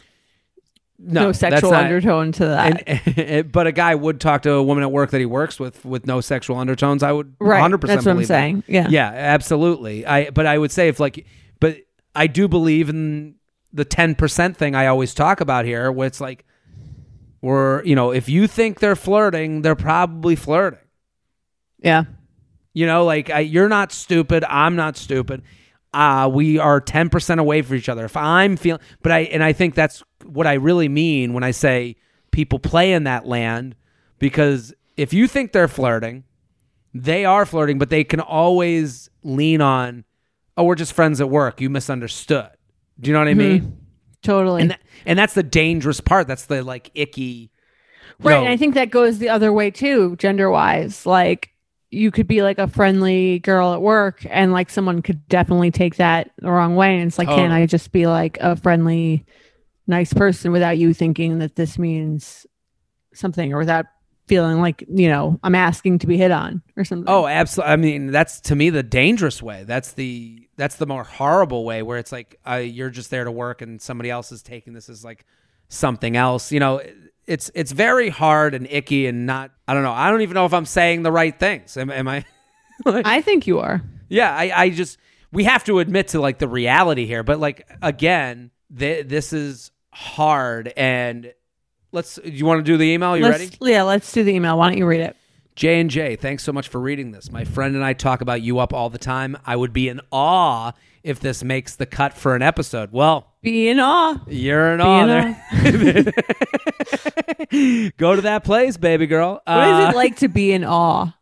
No, 0.99 1.25
no, 1.25 1.31
sexual 1.31 1.71
not- 1.71 1.83
undertone 1.85 2.31
to 2.33 2.45
that. 2.47 2.83
And, 3.17 3.51
but 3.51 3.67
a 3.67 3.71
guy 3.71 3.93
would 3.93 4.19
talk 4.19 4.41
to 4.43 4.53
a 4.53 4.63
woman 4.63 4.83
at 4.83 4.91
work 4.91 5.11
that 5.11 5.19
he 5.19 5.25
works 5.25 5.59
with 5.59 5.85
with 5.85 6.07
no 6.07 6.21
sexual 6.21 6.57
undertones. 6.57 7.03
I 7.03 7.11
would 7.11 7.35
right. 7.39 7.61
100 7.61 7.77
percent 7.77 7.97
That's 7.97 8.05
what 8.05 8.11
I'm 8.13 8.17
that. 8.19 8.27
saying. 8.27 8.63
Yeah. 8.67 8.87
Yeah, 8.89 9.07
absolutely. 9.13 10.05
I 10.05 10.31
but 10.31 10.45
I 10.47 10.57
would 10.57 10.71
say 10.71 10.87
if 10.87 10.99
like, 10.99 11.25
but 11.59 11.77
I 12.15 12.25
do 12.27 12.47
believe 12.47 12.89
in 12.89 13.35
the 13.71 13.85
10 13.85 14.15
percent 14.15 14.57
thing 14.57 14.73
I 14.73 14.87
always 14.87 15.13
talk 15.13 15.39
about 15.39 15.65
here, 15.65 15.91
where 15.91 16.07
it's 16.07 16.19
like, 16.19 16.45
where 17.41 17.85
you 17.85 17.95
know, 17.95 18.11
if 18.11 18.27
you 18.27 18.47
think 18.47 18.79
they're 18.79 18.95
flirting, 18.95 19.61
they're 19.61 19.75
probably 19.75 20.35
flirting. 20.35 20.79
Yeah. 21.79 22.05
You 22.73 22.87
know, 22.87 23.05
like 23.05 23.29
I, 23.29 23.39
you're 23.41 23.69
not 23.69 23.91
stupid. 23.91 24.43
I'm 24.45 24.75
not 24.75 24.97
stupid. 24.97 25.43
Uh, 25.97 26.27
we 26.27 26.59
are 26.59 26.79
10% 26.79 27.39
away 27.39 27.63
from 27.63 27.75
each 27.75 27.89
other. 27.89 28.05
If 28.05 28.15
I'm 28.15 28.55
feeling, 28.55 28.81
but 29.01 29.11
I, 29.11 29.21
and 29.21 29.43
I 29.43 29.51
think 29.51 29.73
that's 29.73 30.03
what 30.23 30.45
I 30.45 30.53
really 30.53 30.87
mean 30.87 31.33
when 31.33 31.43
I 31.43 31.49
say 31.49 31.95
people 32.29 32.59
play 32.59 32.93
in 32.93 33.05
that 33.05 33.25
land 33.25 33.75
because 34.19 34.75
if 34.95 35.11
you 35.11 35.27
think 35.27 35.53
they're 35.53 35.67
flirting, 35.67 36.23
they 36.93 37.25
are 37.25 37.47
flirting, 37.47 37.79
but 37.79 37.89
they 37.89 38.03
can 38.03 38.19
always 38.19 39.09
lean 39.23 39.59
on, 39.59 40.05
oh, 40.55 40.65
we're 40.65 40.75
just 40.75 40.93
friends 40.93 41.19
at 41.19 41.31
work. 41.31 41.59
You 41.61 41.71
misunderstood. 41.71 42.49
Do 42.99 43.09
you 43.09 43.13
know 43.13 43.19
what 43.19 43.27
I 43.27 43.33
mean? 43.33 43.79
Totally. 44.21 44.61
And, 44.61 44.71
that, 44.71 44.81
and 45.07 45.17
that's 45.17 45.33
the 45.33 45.41
dangerous 45.41 45.99
part. 45.99 46.27
That's 46.27 46.45
the 46.45 46.63
like 46.63 46.91
icky. 46.93 47.49
Right. 48.19 48.37
And 48.37 48.47
I 48.47 48.55
think 48.55 48.75
that 48.75 48.91
goes 48.91 49.17
the 49.17 49.29
other 49.29 49.51
way 49.51 49.71
too, 49.71 50.15
gender 50.17 50.51
wise. 50.51 51.07
Like 51.07 51.49
you 51.89 52.11
could 52.11 52.27
be 52.27 52.41
like 52.41 52.57
a 52.57 52.67
friendly 52.67 53.39
girl 53.39 53.73
at 53.73 53.81
work 53.81 54.25
and 54.29 54.51
like 54.51 54.69
someone 54.69 55.01
could 55.01 55.27
definitely 55.27 55.71
take 55.71 55.95
that 55.95 56.31
the 56.39 56.51
wrong 56.51 56.75
way. 56.75 56.97
And 56.97 57.07
it's 57.07 57.17
like, 57.17 57.29
can 57.29 57.51
I 57.51 57.65
just 57.65 57.91
be 57.91 58.07
like 58.07 58.37
a 58.41 58.55
friendly, 58.55 59.25
nice 59.87 60.13
person 60.13 60.51
without 60.51 60.77
you 60.77 60.93
thinking 60.93 61.39
that 61.39 61.55
this 61.55 61.79
means 61.79 62.45
something 63.13 63.53
or 63.53 63.57
without 63.57 63.85
feeling 64.27 64.59
like, 64.59 64.83
you 64.89 65.07
know, 65.07 65.39
I'm 65.43 65.55
asking 65.55 65.99
to 65.99 66.07
be 66.07 66.17
hit 66.17 66.31
on 66.31 66.61
or 66.75 66.83
something. 66.83 67.07
Oh, 67.07 67.25
absolutely. 67.25 67.71
I 67.71 67.75
mean, 67.77 68.07
that's 68.07 68.41
to 68.41 68.55
me 68.55 68.69
the 68.69 68.83
dangerous 68.83 69.41
way. 69.41 69.63
That's 69.63 69.93
the 69.93 70.47
that's 70.57 70.75
the 70.75 70.85
more 70.85 71.03
horrible 71.03 71.63
way 71.63 71.83
where 71.83 71.97
it's 71.97 72.11
like 72.11 72.37
uh, 72.45 72.55
you're 72.55 72.89
just 72.89 73.09
there 73.09 73.23
to 73.23 73.31
work 73.31 73.61
and 73.61 73.81
somebody 73.81 74.09
else 74.09 74.31
is 74.31 74.41
taking 74.41 74.73
this 74.73 74.89
as 74.89 75.05
like 75.05 75.25
something 75.69 76.17
else. 76.17 76.51
You 76.51 76.59
know, 76.59 76.81
it's 77.27 77.51
it's 77.53 77.71
very 77.71 78.09
hard 78.09 78.55
and 78.55 78.67
icky 78.69 79.05
and 79.05 79.25
not. 79.25 79.51
I 79.67 79.73
don't 79.73 79.83
know. 79.83 79.91
I 79.91 80.09
don't 80.09 80.21
even 80.21 80.33
know 80.33 80.45
if 80.45 80.53
I'm 80.53 80.65
saying 80.65 81.03
the 81.03 81.11
right 81.11 81.37
things. 81.37 81.77
Am, 81.77 81.91
am 81.91 82.07
I? 82.07 82.25
I 82.85 83.21
think 83.21 83.45
you 83.45 83.59
are. 83.59 83.81
Yeah, 84.09 84.33
I, 84.33 84.63
I 84.63 84.69
just 84.69 84.97
we 85.31 85.43
have 85.43 85.63
to 85.65 85.79
admit 85.79 86.09
to 86.09 86.21
like 86.21 86.39
the 86.39 86.47
reality 86.47 87.05
here. 87.05 87.23
But 87.23 87.39
like 87.39 87.69
again, 87.81 88.51
th- 88.75 89.07
this 89.07 89.33
is 89.33 89.71
hard. 89.91 90.71
And 90.77 91.33
let's. 91.91 92.17
You 92.23 92.45
want 92.45 92.59
to 92.59 92.63
do 92.63 92.77
the 92.77 92.85
email? 92.85 93.17
You 93.17 93.23
let's, 93.23 93.39
ready? 93.39 93.57
Yeah, 93.61 93.83
let's 93.83 94.11
do 94.11 94.23
the 94.23 94.33
email. 94.33 94.57
Why 94.57 94.69
don't 94.69 94.77
you 94.77 94.85
read 94.85 95.01
it? 95.01 95.15
J 95.55 95.81
and 95.81 95.89
J, 95.89 96.15
thanks 96.15 96.43
so 96.43 96.53
much 96.53 96.67
for 96.67 96.79
reading 96.79 97.11
this. 97.11 97.31
My 97.31 97.43
friend 97.43 97.75
and 97.75 97.83
I 97.83 97.93
talk 97.93 98.21
about 98.21 98.43
you 98.43 98.59
up 98.59 98.73
all 98.73 98.91
the 98.91 98.99
time. 98.99 99.35
I 99.43 99.55
would 99.55 99.73
be 99.73 99.89
in 99.89 99.99
awe 100.11 100.71
if 101.01 101.19
this 101.19 101.43
makes 101.43 101.75
the 101.75 101.87
cut 101.87 102.13
for 102.13 102.35
an 102.35 102.43
episode. 102.43 102.91
Well, 102.91 103.33
Be 103.47 103.69
in 103.69 103.79
awe. 103.79 104.17
you're 104.27 104.73
in 104.73 104.81
awe 104.81 105.33
in. 105.53 106.11
Go 107.97 108.15
to 108.15 108.21
that 108.23 108.41
place, 108.43 108.75
baby 108.75 109.07
girl. 109.07 109.41
What 109.45 109.67
is 109.69 109.85
Uh, 109.85 109.89
it 109.91 109.95
like 109.95 110.17
to 110.17 110.27
be 110.27 110.51
in 110.51 110.65
awe? 110.65 111.13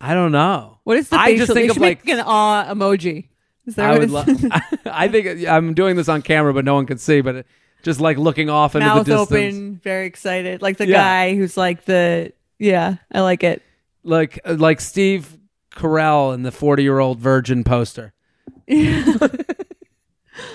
I 0.00 0.14
don't 0.14 0.32
know. 0.32 0.78
What 0.82 0.96
is 0.96 1.08
the 1.10 1.16
I 1.16 1.26
facial? 1.26 1.46
just 1.46 1.52
think 1.56 1.70
of 1.70 1.76
like 1.78 2.08
an 2.08 2.18
awe 2.20 2.64
emoji. 2.74 3.28
Is 3.66 3.76
that 3.76 3.86
I 3.88 3.98
what 3.98 4.00
would. 4.10 4.28
it's- 4.44 4.62
Lo- 4.84 4.92
I 4.92 5.06
think 5.06 5.46
uh, 5.46 5.50
I'm 5.50 5.74
doing 5.74 5.94
this 5.94 6.08
on 6.08 6.22
camera, 6.22 6.52
but 6.52 6.64
no 6.64 6.74
one 6.74 6.86
can 6.86 6.98
see. 6.98 7.20
But 7.20 7.36
it, 7.36 7.46
just 7.84 8.00
like 8.00 8.18
looking 8.18 8.50
off 8.50 8.74
into 8.74 8.86
mouth 8.88 9.06
the 9.06 9.16
distance, 9.18 9.54
open, 9.56 9.76
very 9.82 10.06
excited, 10.06 10.60
like 10.60 10.76
the 10.78 10.88
Yeah. 10.88 10.96
guy 10.96 11.36
who's 11.36 11.56
like 11.56 11.84
the 11.84 12.32
yeah. 12.58 12.96
I 13.12 13.20
like 13.20 13.44
it. 13.44 13.62
like 14.02 14.40
uh, 14.44 14.54
like 14.58 14.80
Steve 14.80 15.38
Carell 15.72 16.34
in 16.34 16.42
the 16.42 16.50
40 16.50 16.82
year 16.82 16.98
old 16.98 17.20
virgin 17.20 17.62
poster. 17.62 18.12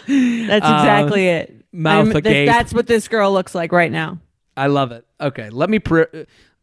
That's 0.08 0.66
Uh, 0.66 0.78
exactly 0.80 1.28
it. 1.28 1.66
mouth 1.72 2.14
I'm- 2.16 2.46
that's 2.46 2.74
what 2.74 2.88
this 2.88 3.08
girl 3.08 3.32
looks 3.32 3.54
like 3.56 3.72
right 3.72 3.92
now. 3.92 4.20
I 4.58 4.68
love 4.68 4.92
it. 4.92 5.06
Okay, 5.22 5.50
let 5.50 5.70
me. 5.70 5.80
Pre- 5.80 6.06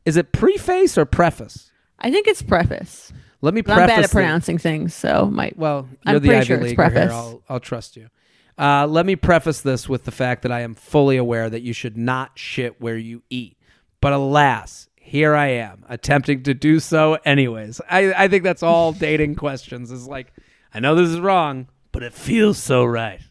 is 0.04 0.16
it 0.16 0.32
preface 0.32 0.98
or 0.98 1.04
preface? 1.06 1.70
I 1.98 2.10
think 2.10 2.26
it's 2.26 2.42
preface. 2.42 3.12
Let 3.40 3.54
me 3.54 3.62
preface. 3.62 3.82
I'm 3.82 3.88
bad 3.88 3.98
at 4.04 4.10
the- 4.10 4.14
pronouncing 4.14 4.58
things, 4.58 4.92
so 4.94 5.26
might. 5.26 5.56
well, 5.56 5.88
I'm 6.04 6.12
you're 6.12 6.20
the 6.20 6.28
pretty 6.28 6.38
Ivy 6.40 6.46
sure 6.46 6.56
Leaguer 6.58 6.82
here. 6.82 6.90
preface. 6.92 7.12
I'll, 7.12 7.42
I'll 7.48 7.60
trust 7.60 7.96
you. 7.96 8.08
Uh, 8.58 8.86
let 8.86 9.04
me 9.06 9.16
preface 9.16 9.60
this 9.60 9.88
with 9.88 10.04
the 10.04 10.10
fact 10.10 10.42
that 10.42 10.52
I 10.52 10.60
am 10.60 10.74
fully 10.74 11.16
aware 11.18 11.48
that 11.50 11.60
you 11.62 11.72
should 11.72 11.96
not 11.96 12.32
shit 12.38 12.80
where 12.80 12.96
you 12.96 13.22
eat. 13.30 13.56
But 14.00 14.12
alas, 14.14 14.88
here 14.96 15.34
I 15.34 15.48
am 15.48 15.84
attempting 15.88 16.42
to 16.44 16.54
do 16.54 16.80
so 16.80 17.18
anyways. 17.24 17.80
I, 17.90 18.12
I 18.24 18.28
think 18.28 18.44
that's 18.44 18.62
all 18.62 18.92
dating 18.94 19.34
questions. 19.36 19.90
Is 19.90 20.06
like, 20.06 20.32
I 20.72 20.80
know 20.80 20.94
this 20.94 21.08
is 21.10 21.20
wrong, 21.20 21.68
but 21.96 22.02
it 22.02 22.12
feels 22.12 22.58
so 22.58 22.84
right. 22.84 23.22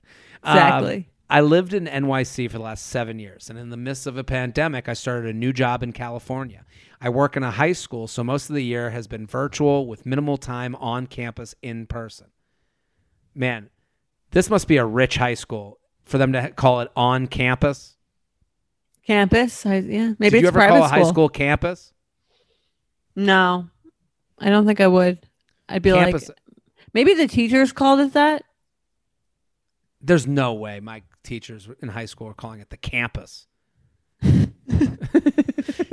Um, 0.41 0.57
Exactly. 0.57 1.09
I 1.29 1.41
lived 1.41 1.75
in 1.75 1.85
NYC 1.85 2.49
for 2.49 2.57
the 2.57 2.63
last 2.63 2.87
seven 2.87 3.19
years, 3.19 3.47
and 3.47 3.59
in 3.59 3.69
the 3.69 3.77
midst 3.77 4.07
of 4.07 4.17
a 4.17 4.23
pandemic, 4.23 4.89
I 4.89 4.93
started 4.93 5.29
a 5.29 5.37
new 5.37 5.53
job 5.53 5.83
in 5.83 5.93
California. 5.93 6.65
I 6.99 7.09
work 7.09 7.37
in 7.37 7.43
a 7.43 7.51
high 7.51 7.73
school, 7.73 8.07
so 8.07 8.23
most 8.23 8.49
of 8.49 8.55
the 8.55 8.63
year 8.63 8.89
has 8.89 9.05
been 9.05 9.27
virtual 9.27 9.85
with 9.85 10.07
minimal 10.07 10.37
time 10.37 10.73
on 10.77 11.05
campus 11.05 11.53
in 11.61 11.85
person. 11.85 12.31
Man, 13.35 13.69
this 14.31 14.49
must 14.49 14.67
be 14.67 14.77
a 14.77 14.85
rich 14.85 15.17
high 15.17 15.35
school 15.35 15.77
for 16.03 16.17
them 16.17 16.33
to 16.33 16.49
call 16.49 16.81
it 16.81 16.89
on 16.95 17.27
campus. 17.27 17.97
Campus, 19.05 19.63
I, 19.63 19.75
yeah, 19.75 20.13
maybe 20.17 20.31
Did 20.31 20.33
it's 20.37 20.41
you 20.41 20.47
ever 20.47 20.57
private 20.57 20.73
call 20.73 20.85
a 20.85 20.87
high 20.87 21.03
school 21.03 21.29
campus? 21.29 21.93
No, 23.15 23.69
I 24.39 24.49
don't 24.49 24.65
think 24.65 24.81
I 24.81 24.87
would. 24.87 25.19
I'd 25.69 25.83
be 25.83 25.91
Campus. 25.91 26.29
like, 26.29 26.37
maybe 26.95 27.13
the 27.13 27.27
teachers 27.27 27.71
called 27.71 27.99
it 27.99 28.13
that. 28.13 28.43
There's 30.05 30.27
no 30.27 30.53
way 30.53 30.79
my 30.79 31.01
teachers 31.23 31.67
in 31.81 31.89
high 31.89 32.05
school 32.05 32.27
are 32.27 32.33
calling 32.33 32.59
it 32.59 32.69
the 32.69 32.77
campus. 32.77 33.47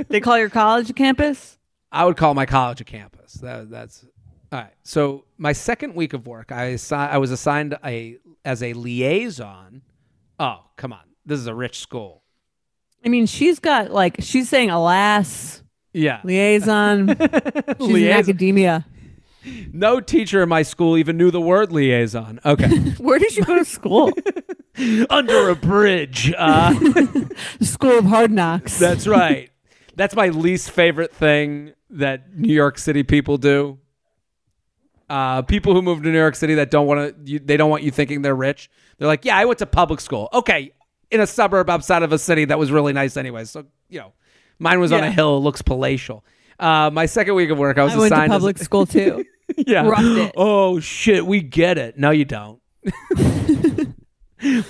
They 0.09 0.19
call 0.19 0.37
your 0.37 0.49
college 0.49 0.89
a 0.91 0.93
campus. 0.93 1.57
I 1.91 2.05
would 2.05 2.17
call 2.17 2.35
my 2.35 2.45
college 2.45 2.79
a 2.81 2.83
campus. 2.83 3.33
That, 3.35 3.71
that's 3.71 4.05
all 4.51 4.59
right. 4.59 4.73
So 4.83 5.25
my 5.39 5.53
second 5.53 5.95
week 5.95 6.13
of 6.13 6.27
work, 6.27 6.51
I 6.51 6.73
assi- 6.73 6.95
I 7.09 7.17
was 7.17 7.31
assigned 7.31 7.75
a 7.83 8.17
as 8.45 8.61
a 8.61 8.73
liaison. 8.73 9.81
Oh, 10.39 10.65
come 10.77 10.93
on, 10.93 11.01
this 11.25 11.39
is 11.39 11.47
a 11.47 11.55
rich 11.55 11.79
school. 11.79 12.21
I 13.03 13.09
mean, 13.09 13.25
she's 13.25 13.57
got 13.57 13.89
like 13.91 14.17
she's 14.19 14.49
saying, 14.49 14.69
"Alas, 14.69 15.63
Yeah, 15.93 16.21
liaison." 16.23 17.07
she's 17.17 17.17
in 17.79 17.93
Liaison. 17.93 18.19
academia. 18.19 18.85
No 19.71 19.99
teacher 19.99 20.41
in 20.43 20.49
my 20.49 20.61
school 20.61 20.97
even 20.97 21.17
knew 21.17 21.31
the 21.31 21.41
word 21.41 21.71
liaison. 21.71 22.39
Okay, 22.45 22.67
Where 22.97 23.19
did 23.19 23.35
you 23.35 23.43
go 23.43 23.55
to 23.57 23.65
school? 23.65 24.11
under 25.09 25.49
a 25.49 25.55
bridge. 25.55 26.33
Uh, 26.37 26.73
the 26.73 27.35
School 27.65 27.99
of 27.99 28.05
Hard 28.05 28.31
Knocks. 28.31 28.79
that's 28.79 29.05
right. 29.07 29.49
That's 29.95 30.15
my 30.15 30.29
least 30.29 30.71
favorite 30.71 31.13
thing 31.13 31.73
that 31.91 32.35
New 32.35 32.53
York 32.53 32.79
City 32.79 33.03
people 33.03 33.37
do. 33.37 33.77
Uh, 35.09 35.43
people 35.43 35.73
who 35.73 35.81
move 35.81 36.01
to 36.01 36.09
New 36.09 36.17
York 36.17 36.35
City 36.35 36.55
that 36.55 36.71
don't 36.71 36.87
want 36.87 37.25
to, 37.25 37.39
they 37.39 37.57
don't 37.57 37.69
want 37.69 37.83
you 37.83 37.91
thinking 37.91 38.23
they're 38.23 38.33
rich. 38.35 38.69
They're 38.97 39.07
like, 39.07 39.25
yeah, 39.25 39.37
I 39.37 39.45
went 39.45 39.59
to 39.59 39.65
public 39.67 39.99
school. 40.01 40.29
Okay, 40.33 40.71
in 41.11 41.19
a 41.21 41.27
suburb 41.27 41.69
outside 41.69 42.01
of 42.01 42.11
a 42.11 42.17
city 42.17 42.45
that 42.45 42.57
was 42.57 42.71
really 42.71 42.93
nice 42.93 43.15
anyway. 43.17 43.45
So 43.45 43.65
you 43.89 43.99
know, 43.99 44.13
mine 44.57 44.79
was 44.79 44.91
on 44.91 45.03
a 45.03 45.11
hill. 45.11 45.37
It 45.37 45.41
looks 45.41 45.61
palatial. 45.61 46.25
Uh, 46.57 46.89
my 46.91 47.05
second 47.05 47.35
week 47.35 47.49
of 47.51 47.57
work, 47.59 47.77
I 47.77 47.83
was 47.83 47.93
I 47.93 47.97
went 47.97 48.09
to 48.09 48.15
assigned 48.15 48.33
as- 48.33 48.35
public 48.39 48.57
school 48.57 48.85
too. 48.87 49.23
yeah. 49.67 50.31
Oh 50.35 50.79
shit, 50.79 51.25
we 51.25 51.41
get 51.41 51.77
it. 51.77 51.97
No, 51.97 52.11
you 52.11 52.25
don't. 52.25 52.59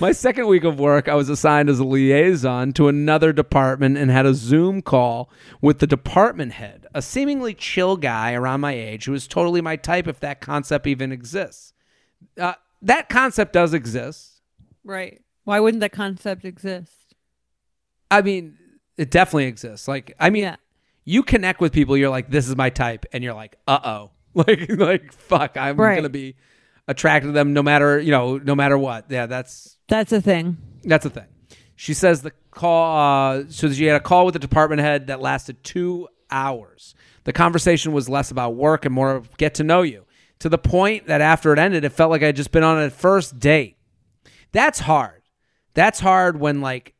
My 0.00 0.12
second 0.12 0.46
week 0.46 0.62
of 0.62 0.78
work, 0.78 1.08
I 1.08 1.14
was 1.16 1.28
assigned 1.28 1.68
as 1.68 1.80
a 1.80 1.84
liaison 1.84 2.72
to 2.74 2.86
another 2.86 3.32
department 3.32 3.96
and 3.98 4.08
had 4.08 4.24
a 4.24 4.32
Zoom 4.32 4.82
call 4.82 5.28
with 5.60 5.80
the 5.80 5.86
department 5.88 6.52
head, 6.52 6.86
a 6.94 7.02
seemingly 7.02 7.54
chill 7.54 7.96
guy 7.96 8.34
around 8.34 8.60
my 8.60 8.72
age 8.72 9.06
who 9.06 9.14
is 9.14 9.26
totally 9.26 9.60
my 9.60 9.74
type 9.74 10.06
if 10.06 10.20
that 10.20 10.40
concept 10.40 10.86
even 10.86 11.10
exists. 11.10 11.72
Uh, 12.38 12.54
that 12.82 13.08
concept 13.08 13.52
does 13.52 13.74
exist. 13.74 14.40
Right. 14.84 15.22
Why 15.42 15.58
wouldn't 15.58 15.80
that 15.80 15.92
concept 15.92 16.44
exist? 16.44 17.16
I 18.12 18.22
mean, 18.22 18.56
it 18.96 19.10
definitely 19.10 19.46
exists. 19.46 19.88
Like, 19.88 20.14
I 20.20 20.30
mean, 20.30 20.44
Yeah. 20.44 20.56
you 21.04 21.24
connect 21.24 21.60
with 21.60 21.72
people, 21.72 21.96
you're 21.96 22.10
like, 22.10 22.30
this 22.30 22.48
is 22.48 22.54
my 22.54 22.70
type, 22.70 23.06
and 23.12 23.24
you're 23.24 23.34
like, 23.34 23.56
uh 23.66 23.80
oh. 23.84 24.10
Like, 24.46 24.68
like, 24.70 25.12
fuck, 25.12 25.56
I'm 25.56 25.76
Right. 25.76 25.94
gonna 25.96 26.08
be 26.08 26.34
attracted 26.88 27.28
to 27.28 27.32
them 27.32 27.52
no 27.52 27.62
matter, 27.62 28.00
you 28.00 28.10
know, 28.10 28.36
no 28.38 28.54
matter 28.54 28.76
what. 28.76 29.06
Yeah, 29.08 29.26
that's 29.26 29.78
That's 29.88 30.10
a 30.12 30.20
thing. 30.20 30.56
that's 30.82 31.06
a 31.06 31.10
thing. 31.10 31.26
She 31.76 31.94
says 31.94 32.22
the 32.22 32.32
call. 32.50 32.98
Uh, 33.38 33.44
so 33.48 33.70
she 33.72 33.84
had 33.86 33.96
a 33.96 34.00
call 34.00 34.24
with 34.26 34.32
the 34.32 34.38
department 34.38 34.80
head 34.80 35.06
that 35.06 35.20
lasted 35.20 35.62
two 35.64 36.08
hours. 36.30 36.94
The 37.24 37.32
conversation 37.32 37.92
was 37.92 38.08
less 38.08 38.30
about 38.30 38.54
work 38.56 38.84
and 38.84 38.94
more 38.94 39.12
of 39.12 39.36
get 39.36 39.54
to 39.54 39.64
know 39.64 39.82
you. 39.82 40.04
To 40.40 40.48
the 40.48 40.58
point 40.58 41.06
that 41.06 41.20
after 41.20 41.52
it 41.52 41.58
ended, 41.58 41.84
it 41.84 41.90
felt 41.90 42.10
like 42.10 42.22
I'd 42.22 42.36
just 42.36 42.50
been 42.50 42.64
on 42.64 42.82
a 42.82 42.90
first 42.90 43.38
date. 43.38 43.76
That's 44.52 44.80
hard. 44.80 45.22
That's 45.74 46.00
hard 46.00 46.38
when 46.38 46.60
like 46.60 46.94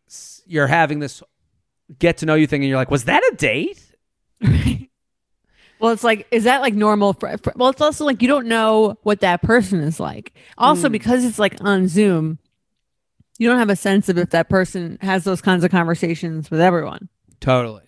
you're 0.46 0.66
having 0.68 0.98
this 1.00 1.22
get 1.98 2.18
to 2.18 2.26
know 2.26 2.34
you 2.34 2.46
thing, 2.46 2.62
and 2.62 2.68
you're 2.68 2.78
like, 2.78 2.90
was 2.90 3.04
that 3.04 3.22
a 3.32 3.36
date? 3.36 3.80
Well, 5.84 5.92
it's 5.92 6.02
like, 6.02 6.26
is 6.30 6.44
that 6.44 6.62
like 6.62 6.72
normal? 6.72 7.12
For, 7.12 7.36
for- 7.36 7.52
well, 7.56 7.68
it's 7.68 7.82
also 7.82 8.06
like 8.06 8.22
you 8.22 8.28
don't 8.28 8.46
know 8.46 8.96
what 9.02 9.20
that 9.20 9.42
person 9.42 9.80
is 9.80 10.00
like. 10.00 10.32
Also, 10.56 10.88
hmm. 10.88 10.92
because 10.92 11.26
it's 11.26 11.38
like 11.38 11.62
on 11.62 11.88
Zoom, 11.88 12.38
you 13.38 13.46
don't 13.46 13.58
have 13.58 13.68
a 13.68 13.76
sense 13.76 14.08
of 14.08 14.16
if 14.16 14.30
that 14.30 14.48
person 14.48 14.96
has 15.02 15.24
those 15.24 15.42
kinds 15.42 15.62
of 15.62 15.70
conversations 15.70 16.50
with 16.50 16.62
everyone, 16.62 17.10
Totally. 17.38 17.82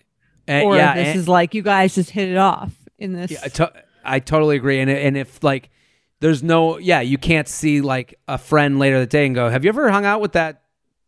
And, 0.45 0.67
or 0.67 0.75
yeah, 0.75 0.93
this 0.93 1.07
and- 1.07 1.19
is 1.19 1.27
like 1.27 1.55
you 1.55 1.63
guys 1.63 1.95
just 1.95 2.11
hit 2.11 2.29
it 2.29 2.37
off 2.37 2.71
in 2.99 3.13
this. 3.13 3.31
Yeah, 3.31 3.39
I, 3.45 3.47
to- 3.47 3.73
I 4.05 4.19
totally 4.19 4.57
agree. 4.57 4.79
And 4.79 4.91
and 4.91 5.17
if 5.17 5.43
like 5.43 5.71
there's 6.19 6.43
no 6.43 6.77
yeah, 6.77 7.01
you 7.01 7.17
can't 7.17 7.47
see 7.47 7.81
like 7.81 8.19
a 8.27 8.37
friend 8.37 8.77
later 8.77 8.99
that 8.99 9.09
day 9.09 9.25
and 9.25 9.33
go, 9.33 9.49
"Have 9.49 9.63
you 9.63 9.69
ever 9.69 9.89
hung 9.89 10.05
out 10.05 10.21
with 10.21 10.33
that 10.33 10.61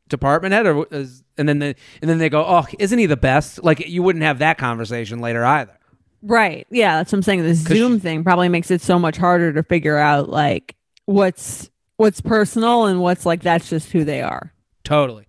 department 0.07 0.55
head?" 0.55 0.65
Or 0.65 0.87
is, 0.89 1.23
and 1.37 1.47
then 1.47 1.59
the, 1.59 1.75
and 2.01 2.09
then 2.09 2.17
they 2.17 2.29
go, 2.29 2.43
"Oh, 2.43 2.65
isn't 2.79 2.97
he 2.97 3.05
the 3.05 3.15
best?" 3.15 3.63
Like 3.63 3.87
you 3.87 4.01
wouldn't 4.01 4.23
have 4.23 4.39
that 4.39 4.57
conversation 4.57 5.19
later 5.19 5.45
either. 5.45 5.78
Right. 6.21 6.67
Yeah, 6.69 6.97
that's 6.97 7.11
what 7.11 7.19
I'm 7.19 7.23
saying. 7.23 7.43
The 7.43 7.53
Zoom 7.55 7.95
she- 7.95 7.99
thing 7.99 8.23
probably 8.23 8.49
makes 8.49 8.71
it 8.71 8.81
so 8.81 8.99
much 8.99 9.17
harder 9.17 9.53
to 9.53 9.63
figure 9.63 9.97
out 9.97 10.29
like 10.29 10.75
what's 11.05 11.69
what's 11.97 12.21
personal 12.21 12.85
and 12.85 13.01
what's 13.01 13.25
like 13.25 13.41
that's 13.41 13.69
just 13.69 13.91
who 13.91 14.03
they 14.03 14.21
are. 14.21 14.53
Totally. 14.83 15.27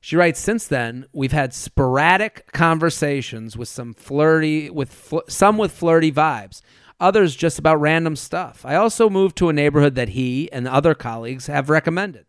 She 0.00 0.14
writes, 0.16 0.38
since 0.38 0.66
then, 0.66 1.06
we've 1.12 1.32
had 1.32 1.52
sporadic 1.52 2.52
conversations 2.52 3.56
with 3.56 3.68
some 3.68 3.94
flirty, 3.94 4.70
with 4.70 4.92
fl- 4.92 5.18
some 5.28 5.58
with 5.58 5.72
flirty 5.72 6.12
vibes, 6.12 6.60
others 7.00 7.34
just 7.34 7.58
about 7.58 7.80
random 7.80 8.14
stuff. 8.14 8.64
I 8.64 8.76
also 8.76 9.10
moved 9.10 9.36
to 9.38 9.48
a 9.48 9.52
neighborhood 9.52 9.96
that 9.96 10.10
he 10.10 10.50
and 10.52 10.68
other 10.68 10.94
colleagues 10.94 11.48
have 11.48 11.68
recommended. 11.68 12.26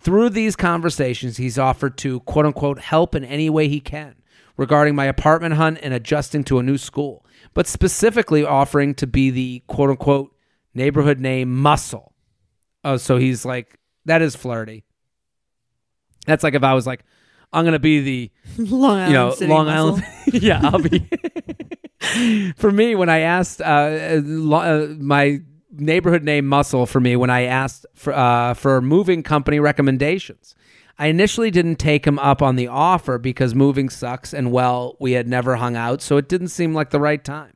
Through 0.00 0.30
these 0.30 0.56
conversations, 0.56 1.36
he's 1.36 1.58
offered 1.58 1.96
to 1.98 2.20
quote 2.20 2.46
unquote 2.46 2.80
help 2.80 3.14
in 3.14 3.24
any 3.24 3.48
way 3.48 3.68
he 3.68 3.80
can 3.80 4.16
regarding 4.56 4.94
my 4.94 5.06
apartment 5.06 5.54
hunt 5.54 5.78
and 5.82 5.94
adjusting 5.94 6.44
to 6.44 6.58
a 6.58 6.62
new 6.62 6.76
school, 6.78 7.23
but 7.54 7.66
specifically 7.66 8.44
offering 8.44 8.94
to 8.96 9.06
be 9.06 9.30
the 9.30 9.62
quote 9.66 9.90
unquote 9.90 10.34
neighborhood 10.74 11.20
name 11.20 11.54
muscle. 11.54 12.12
Oh, 12.84 12.96
so 12.96 13.16
he's 13.16 13.44
like, 13.44 13.78
that 14.04 14.20
is 14.20 14.36
flirty. 14.36 14.84
That's 16.26 16.42
like 16.42 16.54
if 16.54 16.62
I 16.62 16.74
was 16.74 16.86
like, 16.86 17.04
I'm 17.52 17.64
gonna 17.64 17.78
be 17.78 18.00
the 18.00 18.30
Long 18.58 18.98
Island 18.98 19.10
you 19.12 19.14
know 19.18 19.30
City 19.32 19.52
Long 19.52 19.66
muscle. 19.66 19.88
Island. 19.90 20.04
yeah, 20.42 20.60
I'll 20.62 20.78
be. 20.80 21.08
for 22.56 22.70
me, 22.70 22.94
when 22.94 23.08
I 23.08 23.20
asked 23.20 23.60
uh, 23.60 23.64
uh, 23.64 24.20
lo- 24.24 24.58
uh, 24.58 24.94
my 24.98 25.40
neighborhood 25.70 26.22
name 26.24 26.46
Muscle 26.46 26.86
for 26.86 27.00
me 27.00 27.16
when 27.16 27.30
I 27.30 27.42
asked 27.42 27.86
for 27.94 28.12
uh, 28.12 28.54
for 28.54 28.80
moving 28.80 29.22
company 29.22 29.60
recommendations, 29.60 30.54
I 30.98 31.08
initially 31.08 31.50
didn't 31.50 31.76
take 31.76 32.06
him 32.06 32.18
up 32.18 32.40
on 32.40 32.56
the 32.56 32.68
offer 32.68 33.18
because 33.18 33.54
moving 33.54 33.88
sucks 33.88 34.32
and 34.32 34.52
well, 34.52 34.96
we 35.00 35.12
had 35.12 35.26
never 35.26 35.56
hung 35.56 35.76
out, 35.76 36.00
so 36.00 36.16
it 36.16 36.28
didn't 36.28 36.48
seem 36.48 36.72
like 36.72 36.90
the 36.90 37.00
right 37.00 37.22
time. 37.22 37.54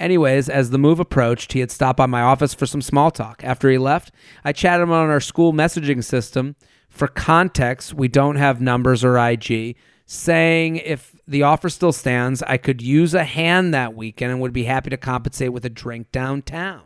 Anyways, 0.00 0.48
as 0.48 0.70
the 0.70 0.78
move 0.78 0.98
approached, 0.98 1.52
he 1.52 1.60
had 1.60 1.70
stopped 1.70 1.96
by 1.96 2.06
my 2.06 2.22
office 2.22 2.54
for 2.54 2.66
some 2.66 2.82
small 2.82 3.12
talk. 3.12 3.44
After 3.44 3.70
he 3.70 3.78
left, 3.78 4.10
I 4.44 4.52
chatted 4.52 4.82
him 4.82 4.90
on 4.90 5.10
our 5.10 5.20
school 5.20 5.52
messaging 5.52 6.02
system. 6.02 6.56
For 6.88 7.06
context, 7.06 7.94
we 7.94 8.08
don't 8.08 8.34
have 8.34 8.60
numbers 8.60 9.04
or 9.04 9.16
IG, 9.16 9.76
saying 10.04 10.76
if 10.76 11.14
the 11.28 11.44
offer 11.44 11.68
still 11.68 11.92
stands, 11.92 12.42
I 12.42 12.56
could 12.56 12.82
use 12.82 13.14
a 13.14 13.22
hand 13.22 13.72
that 13.74 13.94
weekend 13.94 14.32
and 14.32 14.40
would 14.40 14.52
be 14.52 14.64
happy 14.64 14.90
to 14.90 14.96
compensate 14.96 15.52
with 15.52 15.64
a 15.64 15.70
drink 15.70 16.10
downtown. 16.10 16.82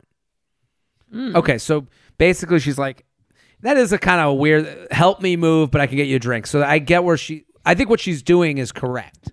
Hmm. 1.10 1.34
Okay, 1.34 1.56
so 1.56 1.86
basically, 2.18 2.60
she's 2.60 2.78
like, 2.78 3.05
that 3.66 3.76
is 3.76 3.92
a 3.92 3.98
kind 3.98 4.20
of 4.20 4.38
weird, 4.38 4.88
help 4.90 5.20
me 5.20 5.36
move, 5.36 5.70
but 5.70 5.80
I 5.80 5.86
can 5.86 5.96
get 5.96 6.06
you 6.06 6.16
a 6.16 6.20
drink. 6.20 6.46
So 6.46 6.62
I 6.62 6.78
get 6.78 7.04
where 7.04 7.16
she, 7.16 7.44
I 7.64 7.74
think 7.74 7.90
what 7.90 8.00
she's 8.00 8.22
doing 8.22 8.58
is 8.58 8.72
correct. 8.72 9.32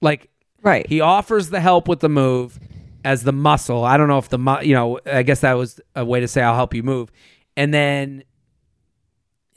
Like, 0.00 0.28
Right. 0.62 0.86
he 0.86 1.00
offers 1.00 1.50
the 1.50 1.60
help 1.60 1.86
with 1.88 2.00
the 2.00 2.08
move 2.08 2.58
as 3.04 3.22
the 3.22 3.32
muscle. 3.32 3.84
I 3.84 3.96
don't 3.96 4.08
know 4.08 4.18
if 4.18 4.28
the 4.28 4.38
mu- 4.38 4.60
you 4.62 4.74
know. 4.74 4.98
I 5.06 5.22
guess 5.22 5.40
that 5.42 5.52
was 5.54 5.80
a 5.94 6.04
way 6.04 6.18
to 6.20 6.26
say 6.28 6.42
I'll 6.42 6.56
help 6.56 6.74
you 6.74 6.82
move, 6.82 7.10
and 7.56 7.72
then 7.72 8.24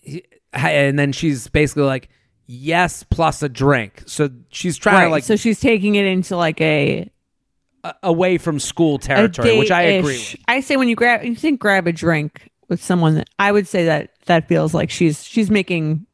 he- 0.02 0.24
and 0.54 0.98
then 1.00 1.12
she's 1.12 1.48
basically 1.48 1.84
like 1.84 2.10
yes 2.46 3.04
plus 3.04 3.42
a 3.42 3.50
drink. 3.50 4.04
So 4.06 4.30
she's 4.52 4.78
trying 4.78 4.96
right. 4.98 5.04
to 5.06 5.10
like 5.10 5.24
so 5.24 5.36
she's 5.36 5.60
taking 5.60 5.96
it 5.96 6.06
into 6.06 6.38
like 6.38 6.62
a, 6.62 7.10
a- 7.84 7.96
away 8.04 8.38
from 8.38 8.60
school 8.60 9.00
territory, 9.00 9.58
which 9.58 9.72
I 9.72 9.82
agree 9.84 10.14
with. 10.14 10.36
I 10.48 10.60
say 10.62 10.78
when 10.78 10.88
you 10.88 10.96
grab 10.96 11.24
you 11.24 11.36
think 11.36 11.60
grab 11.60 11.88
a 11.88 11.92
drink 11.94 12.51
with 12.72 12.82
someone 12.82 13.16
that 13.16 13.30
I 13.38 13.52
would 13.52 13.68
say 13.68 13.84
that 13.86 14.14
that 14.28 14.48
feels 14.48 14.74
like 14.74 14.90
she's 14.90 15.26
she's 15.26 15.52
making 15.52 16.08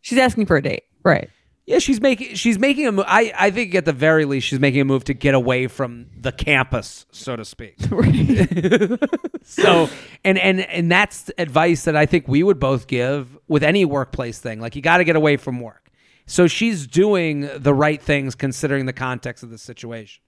she's 0.00 0.18
asking 0.18 0.46
for 0.46 0.56
a 0.56 0.62
date. 0.62 0.82
Right. 1.04 1.30
Yeah, 1.66 1.78
she's 1.78 2.00
making 2.00 2.34
she's 2.34 2.58
making 2.58 2.88
a 2.88 2.92
move. 2.92 3.04
I 3.06 3.32
I 3.38 3.50
think 3.52 3.76
at 3.76 3.84
the 3.84 3.92
very 3.92 4.24
least 4.24 4.48
she's 4.48 4.58
making 4.58 4.80
a 4.80 4.84
move 4.84 5.04
to 5.04 5.14
get 5.14 5.34
away 5.34 5.68
from 5.68 6.06
the 6.16 6.32
campus, 6.32 7.06
so 7.12 7.36
to 7.36 7.44
speak. 7.44 7.76
so 9.44 9.88
and 10.24 10.36
and 10.36 10.62
and 10.62 10.90
that's 10.90 11.30
advice 11.38 11.84
that 11.84 11.94
I 11.94 12.06
think 12.06 12.26
we 12.26 12.42
would 12.42 12.58
both 12.58 12.88
give 12.88 13.38
with 13.46 13.62
any 13.62 13.84
workplace 13.84 14.40
thing. 14.40 14.60
Like 14.60 14.74
you 14.74 14.82
got 14.82 14.96
to 14.98 15.04
get 15.04 15.14
away 15.14 15.36
from 15.36 15.60
work. 15.60 15.92
So 16.26 16.48
she's 16.48 16.88
doing 16.88 17.48
the 17.56 17.72
right 17.72 18.02
things 18.02 18.34
considering 18.34 18.86
the 18.86 18.92
context 18.92 19.44
of 19.44 19.50
the 19.50 19.58
situation. 19.58 20.22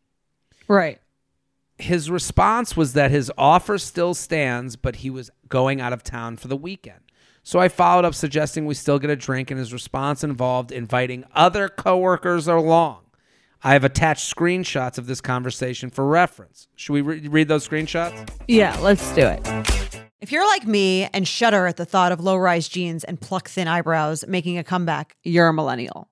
right. 0.68 1.00
His 1.78 2.10
response 2.10 2.76
was 2.76 2.92
that 2.92 3.10
his 3.10 3.30
offer 3.36 3.78
still 3.78 4.14
stands, 4.14 4.76
but 4.76 4.96
he 4.96 5.10
was 5.10 5.30
going 5.48 5.80
out 5.80 5.92
of 5.92 6.02
town 6.02 6.36
for 6.36 6.48
the 6.48 6.56
weekend. 6.56 7.00
So 7.42 7.58
I 7.58 7.68
followed 7.68 8.04
up 8.04 8.14
suggesting 8.14 8.66
we 8.66 8.74
still 8.74 8.98
get 8.98 9.10
a 9.10 9.16
drink, 9.16 9.50
and 9.50 9.58
his 9.58 9.72
response 9.72 10.22
involved 10.22 10.70
inviting 10.70 11.24
other 11.34 11.68
coworkers 11.68 12.46
along. 12.46 13.00
I 13.64 13.72
have 13.72 13.84
attached 13.84 14.32
screenshots 14.32 14.98
of 14.98 15.06
this 15.06 15.20
conversation 15.20 15.90
for 15.90 16.06
reference. 16.06 16.68
Should 16.76 16.92
we 16.92 17.00
re- 17.00 17.28
read 17.28 17.48
those 17.48 17.66
screenshots? 17.68 18.28
Yeah, 18.48 18.76
let's 18.80 19.12
do 19.14 19.22
it. 19.22 19.40
If 20.20 20.30
you're 20.30 20.46
like 20.46 20.66
me 20.66 21.08
and 21.12 21.26
shudder 21.26 21.66
at 21.66 21.76
the 21.76 21.84
thought 21.84 22.12
of 22.12 22.20
low 22.20 22.36
rise 22.36 22.68
jeans 22.68 23.02
and 23.02 23.20
pluck 23.20 23.48
thin 23.48 23.66
eyebrows 23.66 24.24
making 24.28 24.56
a 24.56 24.64
comeback, 24.64 25.16
you're 25.24 25.48
a 25.48 25.52
millennial. 25.52 26.08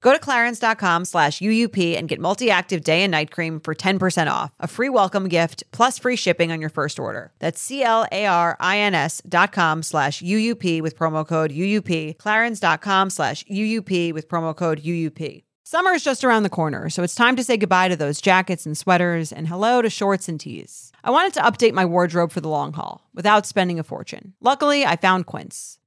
Go 0.00 0.12
to 0.12 0.18
clarins.com 0.20 1.04
slash 1.04 1.40
UUP 1.40 1.98
and 1.98 2.08
get 2.08 2.20
multi 2.20 2.50
active 2.50 2.84
day 2.84 3.02
and 3.02 3.10
night 3.10 3.30
cream 3.30 3.58
for 3.58 3.74
10% 3.74 4.30
off, 4.30 4.52
a 4.60 4.68
free 4.68 4.88
welcome 4.88 5.28
gift, 5.28 5.64
plus 5.72 5.98
free 5.98 6.14
shipping 6.14 6.52
on 6.52 6.60
your 6.60 6.70
first 6.70 7.00
order. 7.00 7.32
That's 7.40 7.60
C 7.60 7.82
L 7.82 8.06
A 8.12 8.26
R 8.26 8.56
I 8.60 8.78
N 8.78 8.94
S 8.94 9.20
dot 9.28 9.52
com 9.52 9.82
slash 9.82 10.22
UUP 10.22 10.82
with 10.82 10.96
promo 10.96 11.26
code 11.26 11.50
UUP, 11.50 12.16
clarins.com 12.16 13.10
slash 13.10 13.44
UUP 13.44 14.12
with 14.12 14.28
promo 14.28 14.54
code 14.56 14.82
UUP. 14.82 15.42
Summer 15.64 15.92
is 15.92 16.02
just 16.02 16.24
around 16.24 16.44
the 16.44 16.48
corner, 16.48 16.88
so 16.88 17.02
it's 17.02 17.14
time 17.14 17.36
to 17.36 17.44
say 17.44 17.58
goodbye 17.58 17.88
to 17.88 17.96
those 17.96 18.22
jackets 18.22 18.64
and 18.64 18.78
sweaters 18.78 19.32
and 19.32 19.46
hello 19.46 19.82
to 19.82 19.90
shorts 19.90 20.26
and 20.26 20.40
tees. 20.40 20.92
I 21.04 21.10
wanted 21.10 21.34
to 21.34 21.40
update 21.42 21.74
my 21.74 21.84
wardrobe 21.84 22.32
for 22.32 22.40
the 22.40 22.48
long 22.48 22.72
haul 22.72 23.06
without 23.12 23.44
spending 23.44 23.78
a 23.78 23.82
fortune. 23.84 24.32
Luckily, 24.40 24.86
I 24.86 24.96
found 24.96 25.26
Quince. 25.26 25.77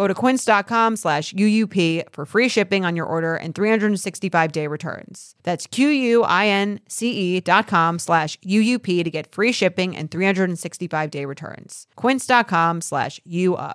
Go 0.00 0.08
to 0.08 0.14
quince.com 0.14 0.96
slash 0.96 1.34
UUP 1.34 2.04
for 2.10 2.24
free 2.24 2.48
shipping 2.48 2.86
on 2.86 2.96
your 2.96 3.04
order 3.04 3.34
and 3.34 3.54
365 3.54 4.50
day 4.50 4.66
returns. 4.66 5.34
That's 5.42 5.66
Q-U-I-N-C-E 5.66 7.40
dot 7.40 7.66
com 7.66 7.98
slash 7.98 8.38
UUP 8.38 9.04
to 9.04 9.10
get 9.10 9.30
free 9.30 9.52
shipping 9.52 9.94
and 9.94 10.10
365 10.10 11.10
day 11.10 11.26
returns. 11.26 11.86
Quince.com 11.96 12.80
slash 12.80 13.20
UUP. 13.28 13.74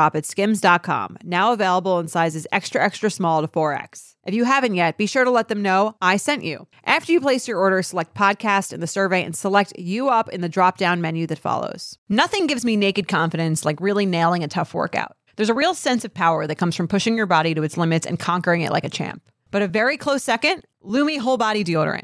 at 0.15 0.25
skims.com, 0.25 1.17
now 1.23 1.53
available 1.53 1.99
in 1.99 2.07
sizes 2.07 2.47
extra, 2.51 2.83
extra 2.83 3.09
small 3.09 3.41
to 3.41 3.47
4X. 3.47 4.15
If 4.25 4.33
you 4.33 4.43
haven't 4.43 4.75
yet, 4.75 4.97
be 4.97 5.07
sure 5.07 5.23
to 5.23 5.31
let 5.31 5.47
them 5.47 5.61
know 5.61 5.95
I 6.01 6.17
sent 6.17 6.43
you. 6.43 6.67
After 6.83 7.11
you 7.11 7.19
place 7.19 7.47
your 7.47 7.57
order, 7.57 7.81
select 7.81 8.13
podcast 8.13 8.73
in 8.73 8.79
the 8.79 8.87
survey 8.87 9.23
and 9.23 9.35
select 9.35 9.73
you 9.77 10.09
up 10.09 10.29
in 10.29 10.41
the 10.41 10.49
drop 10.49 10.77
down 10.77 11.01
menu 11.01 11.25
that 11.27 11.39
follows. 11.39 11.97
Nothing 12.09 12.47
gives 12.47 12.65
me 12.65 12.75
naked 12.75 13.07
confidence 13.07 13.65
like 13.65 13.81
really 13.81 14.05
nailing 14.05 14.43
a 14.43 14.47
tough 14.47 14.73
workout. 14.73 15.15
There's 15.35 15.49
a 15.49 15.53
real 15.53 15.73
sense 15.73 16.05
of 16.05 16.13
power 16.13 16.45
that 16.45 16.57
comes 16.57 16.75
from 16.75 16.87
pushing 16.87 17.15
your 17.15 17.25
body 17.25 17.53
to 17.55 17.63
its 17.63 17.77
limits 17.77 18.05
and 18.05 18.19
conquering 18.19 18.61
it 18.61 18.71
like 18.71 18.83
a 18.83 18.89
champ. 18.89 19.23
But 19.49 19.61
a 19.61 19.67
very 19.67 19.97
close 19.97 20.23
second, 20.23 20.63
Lume 20.81 21.19
Whole 21.19 21.37
Body 21.37 21.63
Deodorant. 21.63 22.03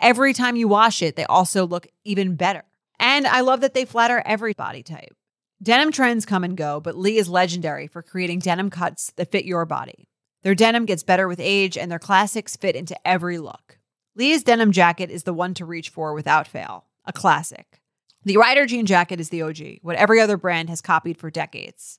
Every 0.00 0.32
time 0.32 0.56
you 0.56 0.68
wash 0.68 1.02
it, 1.02 1.16
they 1.16 1.24
also 1.24 1.66
look 1.66 1.86
even 2.04 2.36
better. 2.36 2.62
And 3.00 3.26
I 3.26 3.40
love 3.40 3.60
that 3.62 3.74
they 3.74 3.84
flatter 3.84 4.22
every 4.24 4.52
body 4.52 4.82
type. 4.82 5.16
Denim 5.60 5.90
trends 5.90 6.24
come 6.24 6.44
and 6.44 6.56
go, 6.56 6.78
but 6.78 6.96
Lee 6.96 7.18
is 7.18 7.28
legendary 7.28 7.88
for 7.88 8.02
creating 8.02 8.38
denim 8.38 8.70
cuts 8.70 9.12
that 9.16 9.32
fit 9.32 9.44
your 9.44 9.64
body. 9.64 10.08
Their 10.42 10.54
denim 10.54 10.86
gets 10.86 11.02
better 11.02 11.26
with 11.26 11.40
age, 11.40 11.76
and 11.76 11.90
their 11.90 11.98
classics 11.98 12.56
fit 12.56 12.76
into 12.76 12.96
every 13.06 13.38
look. 13.38 13.78
Lee's 14.14 14.44
denim 14.44 14.70
jacket 14.70 15.10
is 15.10 15.24
the 15.24 15.34
one 15.34 15.54
to 15.54 15.64
reach 15.64 15.88
for 15.90 16.14
without 16.14 16.46
fail, 16.46 16.84
a 17.04 17.12
classic. 17.12 17.80
The 18.24 18.36
Rider 18.36 18.66
jean 18.66 18.86
jacket 18.86 19.18
is 19.18 19.30
the 19.30 19.42
OG, 19.42 19.78
what 19.82 19.96
every 19.96 20.20
other 20.20 20.36
brand 20.36 20.68
has 20.70 20.80
copied 20.80 21.18
for 21.18 21.30
decades. 21.30 21.98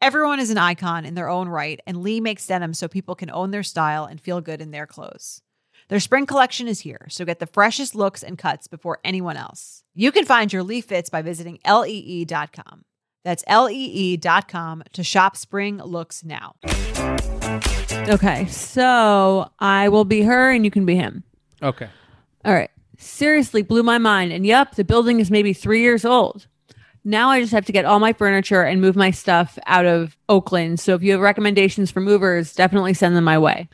Everyone 0.00 0.40
is 0.40 0.50
an 0.50 0.58
icon 0.58 1.04
in 1.04 1.14
their 1.14 1.28
own 1.28 1.48
right, 1.48 1.80
and 1.86 2.02
Lee 2.02 2.20
makes 2.20 2.46
denim 2.46 2.74
so 2.74 2.88
people 2.88 3.14
can 3.14 3.30
own 3.30 3.52
their 3.52 3.62
style 3.62 4.04
and 4.04 4.20
feel 4.20 4.40
good 4.40 4.60
in 4.60 4.72
their 4.72 4.86
clothes. 4.86 5.42
Their 5.88 6.00
spring 6.00 6.26
collection 6.26 6.68
is 6.68 6.80
here, 6.80 7.06
so 7.08 7.24
get 7.24 7.38
the 7.38 7.46
freshest 7.46 7.94
looks 7.94 8.22
and 8.22 8.36
cuts 8.36 8.68
before 8.68 8.98
anyone 9.04 9.38
else. 9.38 9.84
You 9.94 10.12
can 10.12 10.26
find 10.26 10.52
your 10.52 10.62
Lee 10.62 10.82
fits 10.82 11.08
by 11.08 11.22
visiting 11.22 11.58
lee.com. 11.66 12.84
That's 13.24 13.42
lee.com 13.48 14.84
to 14.92 15.02
shop 15.02 15.36
spring 15.36 15.78
looks 15.78 16.22
now. 16.22 16.56
Okay, 18.06 18.46
so 18.46 19.50
I 19.58 19.88
will 19.88 20.04
be 20.04 20.22
her 20.22 20.50
and 20.50 20.64
you 20.64 20.70
can 20.70 20.84
be 20.84 20.94
him. 20.94 21.24
Okay. 21.62 21.88
All 22.44 22.54
right. 22.54 22.70
Seriously, 22.98 23.62
blew 23.62 23.82
my 23.82 23.96
mind. 23.96 24.32
And 24.32 24.44
yep, 24.44 24.74
the 24.74 24.84
building 24.84 25.20
is 25.20 25.30
maybe 25.30 25.54
three 25.54 25.80
years 25.80 26.04
old. 26.04 26.46
Now 27.02 27.30
I 27.30 27.40
just 27.40 27.52
have 27.52 27.64
to 27.64 27.72
get 27.72 27.86
all 27.86 27.98
my 27.98 28.12
furniture 28.12 28.62
and 28.62 28.80
move 28.80 28.94
my 28.94 29.10
stuff 29.10 29.58
out 29.66 29.86
of 29.86 30.18
Oakland. 30.28 30.80
So 30.80 30.94
if 30.94 31.02
you 31.02 31.12
have 31.12 31.20
recommendations 31.20 31.90
for 31.90 32.00
movers, 32.00 32.54
definitely 32.54 32.92
send 32.92 33.16
them 33.16 33.24
my 33.24 33.38
way. 33.38 33.68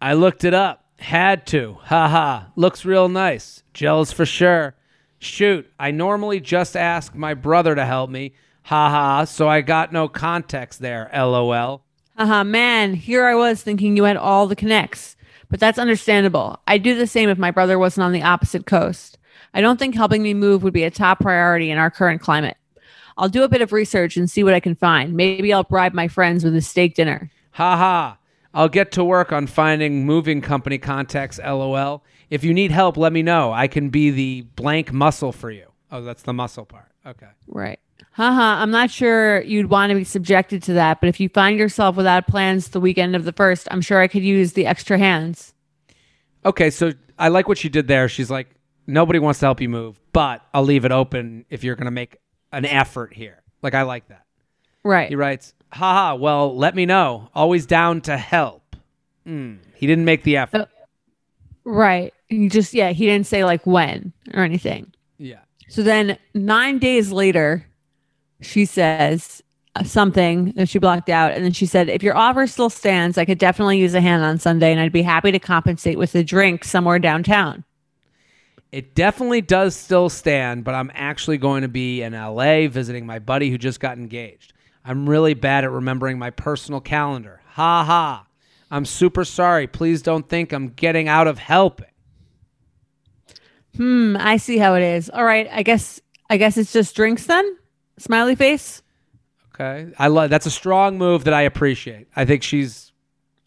I 0.00 0.14
looked 0.14 0.44
it 0.44 0.54
up. 0.54 0.81
Had 1.02 1.46
to. 1.48 1.78
Ha 1.82 2.08
ha. 2.08 2.52
Looks 2.54 2.84
real 2.84 3.08
nice. 3.08 3.64
Gels 3.74 4.12
for 4.12 4.24
sure. 4.24 4.76
Shoot, 5.18 5.68
I 5.78 5.90
normally 5.90 6.38
just 6.38 6.76
ask 6.76 7.12
my 7.12 7.34
brother 7.34 7.74
to 7.74 7.84
help 7.84 8.08
me. 8.08 8.34
Ha 8.62 8.88
ha. 8.88 9.24
So 9.24 9.48
I 9.48 9.62
got 9.62 9.92
no 9.92 10.06
context 10.06 10.80
there. 10.80 11.10
LOL. 11.12 11.82
Haha, 12.16 12.44
man, 12.44 12.94
here 12.94 13.26
I 13.26 13.34
was 13.34 13.62
thinking 13.62 13.96
you 13.96 14.04
had 14.04 14.16
all 14.16 14.46
the 14.46 14.54
connects. 14.54 15.16
But 15.48 15.58
that's 15.58 15.78
understandable. 15.78 16.60
I'd 16.68 16.84
do 16.84 16.94
the 16.94 17.08
same 17.08 17.28
if 17.28 17.36
my 17.36 17.50
brother 17.50 17.80
wasn't 17.80 18.04
on 18.04 18.12
the 18.12 18.22
opposite 18.22 18.66
coast. 18.66 19.18
I 19.54 19.60
don't 19.60 19.78
think 19.78 19.96
helping 19.96 20.22
me 20.22 20.34
move 20.34 20.62
would 20.62 20.72
be 20.72 20.84
a 20.84 20.90
top 20.90 21.18
priority 21.18 21.70
in 21.72 21.78
our 21.78 21.90
current 21.90 22.22
climate. 22.22 22.56
I'll 23.18 23.28
do 23.28 23.42
a 23.42 23.48
bit 23.48 23.60
of 23.60 23.72
research 23.72 24.16
and 24.16 24.30
see 24.30 24.44
what 24.44 24.54
I 24.54 24.60
can 24.60 24.76
find. 24.76 25.14
Maybe 25.14 25.52
I'll 25.52 25.64
bribe 25.64 25.94
my 25.94 26.06
friends 26.06 26.44
with 26.44 26.54
a 26.54 26.62
steak 26.62 26.94
dinner. 26.94 27.28
Ha 27.52 27.76
ha. 27.76 28.18
I'll 28.54 28.68
get 28.68 28.92
to 28.92 29.04
work 29.04 29.32
on 29.32 29.46
finding 29.46 30.04
moving 30.04 30.40
company 30.40 30.78
contacts. 30.78 31.38
LOL. 31.38 32.04
If 32.30 32.44
you 32.44 32.52
need 32.54 32.70
help, 32.70 32.96
let 32.96 33.12
me 33.12 33.22
know. 33.22 33.52
I 33.52 33.66
can 33.66 33.88
be 33.90 34.10
the 34.10 34.42
blank 34.56 34.92
muscle 34.92 35.32
for 35.32 35.50
you. 35.50 35.66
Oh, 35.90 36.02
that's 36.02 36.22
the 36.22 36.32
muscle 36.32 36.64
part. 36.64 36.90
Okay. 37.06 37.28
Right. 37.46 37.78
Haha, 38.12 38.62
I'm 38.62 38.70
not 38.70 38.90
sure 38.90 39.42
you'd 39.42 39.70
want 39.70 39.90
to 39.90 39.96
be 39.96 40.04
subjected 40.04 40.62
to 40.64 40.74
that, 40.74 41.00
but 41.00 41.08
if 41.08 41.18
you 41.18 41.28
find 41.30 41.58
yourself 41.58 41.96
without 41.96 42.26
plans 42.26 42.68
the 42.68 42.80
weekend 42.80 43.16
of 43.16 43.24
the 43.24 43.32
first, 43.32 43.68
I'm 43.70 43.80
sure 43.80 44.00
I 44.00 44.08
could 44.08 44.22
use 44.22 44.52
the 44.52 44.66
extra 44.66 44.98
hands. 44.98 45.54
Okay, 46.44 46.68
so 46.70 46.92
I 47.18 47.28
like 47.28 47.48
what 47.48 47.56
she 47.56 47.68
did 47.70 47.88
there. 47.88 48.08
She's 48.08 48.30
like, 48.30 48.48
nobody 48.86 49.18
wants 49.18 49.40
to 49.40 49.46
help 49.46 49.60
you 49.60 49.68
move, 49.68 49.98
but 50.12 50.42
I'll 50.52 50.64
leave 50.64 50.84
it 50.84 50.92
open 50.92 51.46
if 51.48 51.64
you're 51.64 51.76
going 51.76 51.86
to 51.86 51.90
make 51.90 52.18
an 52.52 52.66
effort 52.66 53.14
here. 53.14 53.42
Like, 53.62 53.74
I 53.74 53.82
like 53.82 54.08
that. 54.08 54.26
Right. 54.84 55.08
He 55.08 55.14
writes, 55.14 55.54
haha, 55.72 56.14
well, 56.14 56.56
let 56.56 56.74
me 56.74 56.86
know. 56.86 57.28
Always 57.34 57.66
down 57.66 58.00
to 58.02 58.16
help. 58.16 58.76
Mm. 59.26 59.58
He 59.74 59.86
didn't 59.86 60.04
make 60.04 60.22
the 60.24 60.36
effort. 60.36 60.62
Uh, 60.62 60.66
Right. 61.64 62.12
You 62.28 62.50
just, 62.50 62.74
yeah, 62.74 62.90
he 62.90 63.06
didn't 63.06 63.26
say 63.28 63.44
like 63.44 63.64
when 63.66 64.12
or 64.34 64.42
anything. 64.42 64.92
yeah. 65.18 65.40
So 65.68 65.82
then 65.82 66.18
nine 66.34 66.78
days 66.78 67.12
later, 67.12 67.64
she 68.40 68.64
says 68.64 69.42
uh, 69.76 69.84
something 69.84 70.52
that 70.56 70.68
she 70.68 70.78
blocked 70.78 71.08
out. 71.08 71.32
And 71.32 71.44
then 71.44 71.52
she 71.52 71.64
said, 71.66 71.88
if 71.88 72.02
your 72.02 72.16
offer 72.16 72.46
still 72.46 72.68
stands, 72.68 73.16
I 73.16 73.24
could 73.24 73.38
definitely 73.38 73.78
use 73.78 73.94
a 73.94 74.00
hand 74.00 74.24
on 74.24 74.38
Sunday 74.38 74.72
and 74.72 74.80
I'd 74.80 74.92
be 74.92 75.02
happy 75.02 75.30
to 75.32 75.38
compensate 75.38 75.98
with 75.98 76.14
a 76.16 76.24
drink 76.24 76.64
somewhere 76.64 76.98
downtown. 76.98 77.64
It 78.72 78.94
definitely 78.94 79.40
does 79.40 79.76
still 79.76 80.08
stand, 80.08 80.64
but 80.64 80.74
I'm 80.74 80.90
actually 80.94 81.38
going 81.38 81.62
to 81.62 81.68
be 81.68 82.02
in 82.02 82.12
LA 82.12 82.68
visiting 82.68 83.06
my 83.06 83.18
buddy 83.18 83.50
who 83.50 83.56
just 83.56 83.80
got 83.80 83.98
engaged. 83.98 84.52
I'm 84.84 85.08
really 85.08 85.34
bad 85.34 85.64
at 85.64 85.70
remembering 85.70 86.18
my 86.18 86.30
personal 86.30 86.80
calendar. 86.80 87.40
Ha 87.50 87.84
ha. 87.84 88.26
I'm 88.70 88.84
super 88.84 89.24
sorry. 89.24 89.66
Please 89.66 90.02
don't 90.02 90.28
think 90.28 90.52
I'm 90.52 90.68
getting 90.70 91.06
out 91.08 91.26
of 91.28 91.38
helping. 91.38 91.86
Hmm, 93.76 94.16
I 94.18 94.36
see 94.36 94.58
how 94.58 94.74
it 94.74 94.82
is. 94.82 95.08
All 95.10 95.24
right, 95.24 95.48
I 95.50 95.62
guess 95.62 96.00
I 96.28 96.36
guess 96.36 96.56
it's 96.56 96.72
just 96.72 96.94
drinks 96.96 97.26
then. 97.26 97.56
Smiley 97.98 98.34
face. 98.34 98.82
Okay. 99.54 99.92
I 99.98 100.08
love 100.08 100.30
that's 100.30 100.46
a 100.46 100.50
strong 100.50 100.98
move 100.98 101.24
that 101.24 101.34
I 101.34 101.42
appreciate. 101.42 102.08
I 102.16 102.24
think 102.24 102.42
she's 102.42 102.92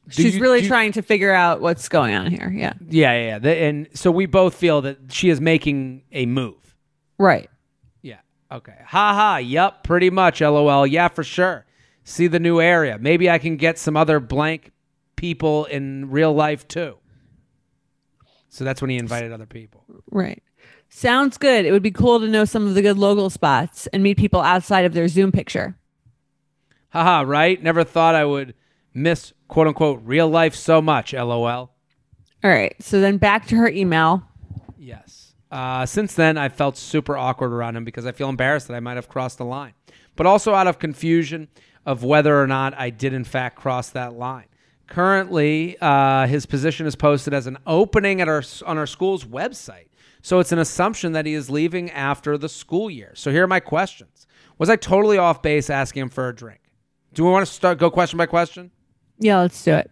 She's 0.10 0.36
you- 0.36 0.41
really 0.41 0.62
you- 0.62 0.67
trying 0.67 0.91
to 0.93 1.02
figure 1.02 1.34
out 1.34 1.62
what's 1.62 1.89
going 1.89 2.13
on 2.13 2.30
here. 2.32 2.52
Yeah. 2.56 2.74
Yeah, 2.88 3.13
yeah, 3.13 3.39
yeah. 3.43 3.52
And 3.67 3.88
so 3.95 4.12
we 4.12 4.28
both 4.28 4.54
feel 4.54 4.82
that 4.82 4.98
she 5.12 5.30
is 5.30 5.41
making 5.41 6.04
a 6.12 6.28
move. 6.28 6.76
Right. 7.17 7.50
Okay. 8.56 8.78
Ha 8.86 9.13
ha. 9.13 9.38
Yup. 9.38 9.84
Pretty 9.84 10.10
much. 10.10 10.41
LOL. 10.41 10.88
Yeah, 10.88 11.10
for 11.10 11.24
sure. 11.24 11.65
See 12.04 12.28
the 12.28 12.39
new 12.39 12.62
area. 12.62 12.98
Maybe 13.00 13.30
I 13.30 13.38
can 13.38 13.58
get 13.58 13.78
some 13.78 13.98
other 13.98 14.20
blank 14.20 14.72
people 15.15 15.65
in 15.65 16.10
real 16.10 16.34
life 16.34 16.68
too. 16.68 16.98
So 18.50 18.63
that's 18.63 18.82
when 18.82 18.89
he 18.89 18.98
invited 18.98 19.32
other 19.32 19.46
people. 19.46 19.84
Right. 20.12 20.41
Sounds 20.88 21.38
good. 21.38 21.65
It 21.65 21.72
would 21.72 21.84
be 21.84 21.91
cool 21.91 22.20
to 22.20 22.28
know 22.28 22.46
some 22.46 22.68
of 22.68 22.74
the 22.74 22.82
good 22.82 22.98
local 22.98 23.30
spots 23.30 23.88
and 23.88 24.02
meet 24.02 24.18
people 24.18 24.39
outside 24.39 24.86
of 24.86 24.94
their 24.94 25.08
Zoom 25.08 25.32
picture. 25.32 25.76
Haha, 26.89 27.24
right? 27.28 27.62
Never 27.62 27.84
thought 27.84 28.15
I 28.15 28.24
would 28.24 28.54
miss 28.94 29.34
quote 29.50 29.68
unquote 29.68 30.02
real 30.04 30.30
life 30.30 30.56
so 30.56 30.82
much. 30.82 31.13
LOL. 31.13 31.44
All 31.44 31.72
right. 32.44 32.76
So 32.80 33.02
then 33.02 33.18
back 33.18 33.48
to 33.48 33.58
her 33.58 33.68
email. 33.68 34.24
Yes. 34.78 35.25
Uh, 35.56 35.86
since 35.86 36.13
then, 36.13 36.38
I've 36.38 36.54
felt 36.54 36.76
super 36.76 37.15
awkward 37.15 37.54
around 37.54 37.78
him 37.78 37.86
because 37.86 38.06
I 38.06 38.12
feel 38.12 38.28
embarrassed 38.28 38.68
that 38.68 38.74
I 38.76 38.82
might 38.82 38.96
have 38.98 39.08
crossed 39.08 39.38
the 39.38 39.46
line, 39.46 39.72
but 40.18 40.26
also 40.26 40.54
out 40.54 40.68
of 40.68 40.80
confusion 40.80 41.48
of 41.86 42.04
whether 42.04 42.41
or 42.41 42.46
not 42.46 42.74
I 42.78 42.89
did 42.89 43.13
in 43.13 43.24
fact 43.24 43.56
cross 43.56 43.89
that 43.91 44.13
line. 44.13 44.48
Currently, 44.88 45.78
uh, 45.80 46.28
his 46.28 46.46
position 46.46 46.86
is 46.86 46.98
posted 46.98 47.34
as 47.34 47.48
an 47.48 47.58
opening 47.65 48.20
at 48.20 48.28
our 48.28 48.44
on 48.65 48.78
our 48.78 48.86
school's 48.86 49.24
website, 49.24 49.88
so 50.22 50.39
it's 50.39 50.52
an 50.52 50.60
assumption 50.60 51.13
that 51.13 51.26
he 51.26 51.34
is 51.34 51.50
leaving 51.50 51.89
after 51.89 52.38
the 52.38 52.50
school 52.50 52.89
year. 52.89 53.13
So 53.15 53.32
here 53.32 53.46
are 53.46 53.48
my 53.48 53.62
questions: 53.62 54.28
Was 54.58 54.70
I 54.70 54.76
totally 54.76 55.18
off 55.18 55.41
base 55.41 55.70
asking 55.70 56.02
him 56.02 56.10
for 56.10 56.28
a 56.28 56.36
drink? 56.36 56.60
Do 57.13 57.24
we 57.24 57.32
want 57.32 57.48
to 57.48 57.52
start 57.52 57.78
go 57.78 57.89
question 57.89 58.18
by 58.18 58.26
question? 58.26 58.72
Yeah, 59.20 59.39
let's 59.39 59.63
do 59.63 59.74
it. 59.76 59.89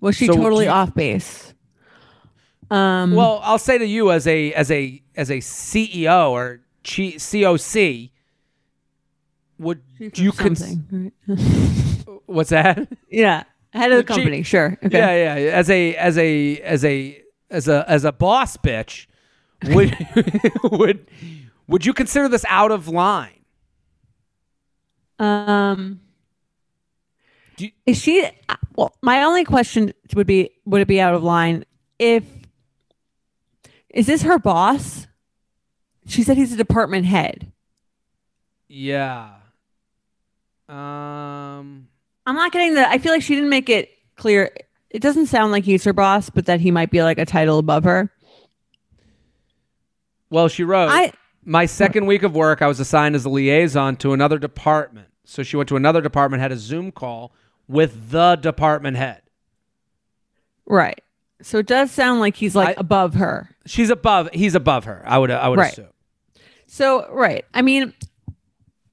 Was 0.00 0.16
she 0.16 0.26
So 0.26 0.34
totally 0.34 0.64
you- 0.64 0.70
off 0.72 0.92
base? 0.94 1.54
Um, 2.70 3.14
Well, 3.14 3.40
I'll 3.42 3.58
say 3.58 3.78
to 3.78 3.86
you 3.86 4.10
as 4.10 4.26
a 4.26 4.52
as 4.52 4.70
a 4.70 5.02
as 5.16 5.30
a 5.30 5.38
CEO 5.38 6.30
or 6.30 6.60
chi- 6.84 7.16
COC, 7.18 8.10
would 9.58 9.80
you 9.98 10.32
cons- 10.32 10.76
right? 10.90 11.12
what's 12.26 12.50
that? 12.50 12.88
yeah, 13.10 13.44
head 13.72 13.90
of 13.92 13.98
the 13.98 14.04
company. 14.04 14.42
sure. 14.42 14.76
Okay. 14.84 14.98
Yeah, 14.98 15.36
yeah. 15.38 15.50
As 15.52 15.70
a 15.70 15.94
as 15.96 16.18
a 16.18 16.58
as 16.58 16.84
a 16.84 17.22
as 17.50 17.68
a 17.68 17.84
as 17.90 18.04
a 18.04 18.12
boss 18.12 18.56
bitch, 18.58 19.06
would 19.64 19.96
would 20.70 21.10
would 21.68 21.86
you 21.86 21.94
consider 21.94 22.28
this 22.28 22.44
out 22.48 22.70
of 22.70 22.88
line? 22.88 23.32
Um, 25.18 26.00
Do 27.56 27.64
you- 27.66 27.72
is 27.86 27.98
she? 28.00 28.28
Well, 28.76 28.94
my 29.02 29.22
only 29.24 29.44
question 29.44 29.92
would 30.14 30.26
be: 30.26 30.50
Would 30.66 30.82
it 30.82 30.88
be 30.88 31.00
out 31.00 31.14
of 31.14 31.22
line 31.24 31.64
if? 31.98 32.24
Is 33.98 34.06
this 34.06 34.22
her 34.22 34.38
boss? 34.38 35.08
She 36.06 36.22
said 36.22 36.36
he's 36.36 36.52
a 36.52 36.56
department 36.56 37.04
head. 37.04 37.50
Yeah. 38.68 39.30
Um. 40.68 41.88
I'm 42.24 42.36
not 42.36 42.52
getting 42.52 42.74
that. 42.74 42.92
I 42.92 42.98
feel 42.98 43.10
like 43.10 43.22
she 43.22 43.34
didn't 43.34 43.50
make 43.50 43.68
it 43.68 43.90
clear. 44.14 44.52
It 44.88 45.02
doesn't 45.02 45.26
sound 45.26 45.50
like 45.50 45.64
he's 45.64 45.82
her 45.82 45.92
boss, 45.92 46.30
but 46.30 46.46
that 46.46 46.60
he 46.60 46.70
might 46.70 46.92
be 46.92 47.02
like 47.02 47.18
a 47.18 47.24
title 47.24 47.58
above 47.58 47.82
her. 47.82 48.12
Well, 50.30 50.46
she 50.46 50.62
wrote. 50.62 50.90
I 50.90 51.10
My 51.44 51.66
second 51.66 52.06
week 52.06 52.22
of 52.22 52.36
work, 52.36 52.62
I 52.62 52.68
was 52.68 52.78
assigned 52.78 53.16
as 53.16 53.24
a 53.24 53.28
liaison 53.28 53.96
to 53.96 54.12
another 54.12 54.38
department. 54.38 55.08
So 55.24 55.42
she 55.42 55.56
went 55.56 55.68
to 55.70 55.76
another 55.76 56.00
department, 56.00 56.40
had 56.40 56.52
a 56.52 56.56
Zoom 56.56 56.92
call 56.92 57.32
with 57.66 58.10
the 58.10 58.36
department 58.36 58.96
head. 58.96 59.22
right. 60.66 61.02
So 61.42 61.58
it 61.58 61.66
does 61.66 61.90
sound 61.90 62.20
like 62.20 62.36
he's 62.36 62.54
like 62.56 62.70
I- 62.76 62.80
above 62.80 63.14
her. 63.14 63.50
She's 63.66 63.90
above. 63.90 64.28
He's 64.32 64.54
above 64.54 64.84
her. 64.84 65.02
I 65.06 65.18
would. 65.18 65.30
I 65.30 65.48
would 65.48 65.58
Right. 65.58 65.72
assume. 65.72 65.88
So 66.66 67.08
right. 67.10 67.44
I 67.54 67.62
mean, 67.62 67.92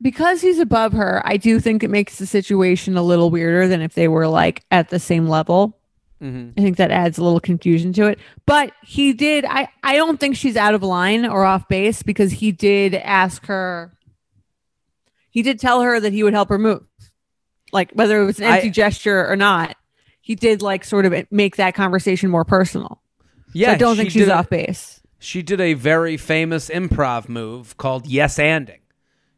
because 0.02 0.42
he's 0.42 0.60
above 0.60 0.94
her, 0.94 1.22
I 1.26 1.38
do 1.38 1.60
think 1.60 1.84
it 1.84 1.90
makes 1.90 2.18
the 2.18 2.26
situation 2.28 2.98
a 2.98 3.02
little 3.04 3.30
weirder 3.32 3.68
than 3.68 3.82
if 3.82 3.94
they 3.96 4.08
were 4.08 4.28
like 4.28 4.64
at 4.72 4.90
the 4.90 5.00
same 5.00 5.28
level. 5.28 5.78
hmm 6.22 6.50
I 6.58 6.62
think 6.62 6.78
that 6.78 6.92
adds 6.92 7.18
a 7.18 7.24
little 7.24 7.40
confusion 7.42 7.92
to 7.94 8.06
it. 8.08 8.20
But 8.46 8.72
he 8.84 9.12
did. 9.14 9.44
I 9.46 9.68
I 9.84 9.96
don't 9.96 10.20
think 10.20 10.36
she's 10.36 10.56
out 10.56 10.74
of 10.76 10.84
line 10.84 11.26
or 11.26 11.44
off 11.46 11.68
base 11.68 12.04
because 12.04 12.32
he 12.32 12.52
did 12.52 12.94
ask 12.96 13.46
her. 13.48 13.92
He 15.30 15.42
did 15.42 15.60
tell 15.60 15.82
her 15.82 16.00
that 16.00 16.14
he 16.14 16.24
would 16.24 16.34
help 16.34 16.48
her 16.50 16.58
move, 16.58 16.84
like 17.74 17.92
whether 17.92 18.22
it 18.22 18.26
was 18.26 18.40
an 18.40 18.46
I- 18.46 18.56
empty 18.58 18.70
gesture 18.70 19.28
or 19.30 19.36
not. 19.36 19.76
He 20.26 20.34
did 20.34 20.64
like 20.64 20.84
sort 20.84 21.06
of 21.06 21.14
make 21.30 21.58
that 21.58 21.76
conversation 21.76 22.32
more 22.32 22.44
personal. 22.44 23.00
Yeah, 23.54 23.68
so 23.68 23.74
I 23.74 23.78
don't 23.78 23.96
think 23.96 24.10
she 24.10 24.18
she's 24.18 24.28
did 24.28 24.32
off 24.34 24.50
base. 24.50 25.00
She 25.20 25.44
did 25.44 25.62
a 25.62 25.76
very 25.76 26.18
famous 26.18 26.68
improv 26.68 27.30
move 27.30 27.78
called 27.78 28.08
yes 28.08 28.40
anding. 28.40 28.80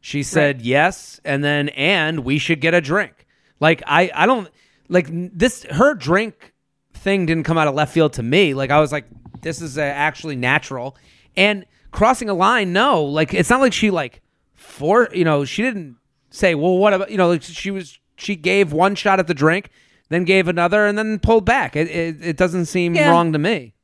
She 0.00 0.22
said 0.22 0.62
yes, 0.62 1.20
and 1.26 1.44
then 1.44 1.68
and 1.68 2.20
we 2.20 2.38
should 2.38 2.62
get 2.62 2.72
a 2.72 2.80
drink. 2.80 3.26
Like 3.60 3.82
I, 3.86 4.10
I 4.14 4.24
don't 4.24 4.48
like 4.88 5.08
this. 5.10 5.64
Her 5.64 5.92
drink 5.92 6.54
thing 6.94 7.26
didn't 7.26 7.44
come 7.44 7.58
out 7.58 7.68
of 7.68 7.74
left 7.74 7.92
field 7.92 8.14
to 8.14 8.22
me. 8.22 8.54
Like 8.54 8.70
I 8.70 8.80
was 8.80 8.90
like, 8.90 9.04
this 9.42 9.60
is 9.60 9.76
uh, 9.76 9.82
actually 9.82 10.36
natural. 10.36 10.96
And 11.36 11.66
crossing 11.90 12.30
a 12.30 12.34
line, 12.34 12.72
no. 12.72 13.04
Like 13.04 13.34
it's 13.34 13.50
not 13.50 13.60
like 13.60 13.74
she 13.74 13.90
like 13.90 14.22
for 14.54 15.10
you 15.12 15.24
know 15.26 15.44
she 15.44 15.60
didn't 15.60 15.96
say 16.30 16.54
well 16.54 16.78
what 16.78 16.94
about 16.94 17.10
you 17.10 17.18
know 17.18 17.28
like 17.28 17.42
she 17.42 17.70
was 17.70 17.98
she 18.16 18.36
gave 18.36 18.72
one 18.72 18.94
shot 18.94 19.18
at 19.18 19.26
the 19.26 19.34
drink, 19.34 19.68
then 20.10 20.24
gave 20.24 20.48
another, 20.48 20.86
and 20.86 20.96
then 20.98 21.18
pulled 21.18 21.44
back. 21.44 21.76
It 21.76 21.88
it, 21.88 22.16
it 22.22 22.36
doesn't 22.36 22.66
seem 22.66 22.94
Yeah. 22.94 23.10
wrong 23.10 23.32
to 23.32 23.38
me. 23.38 23.74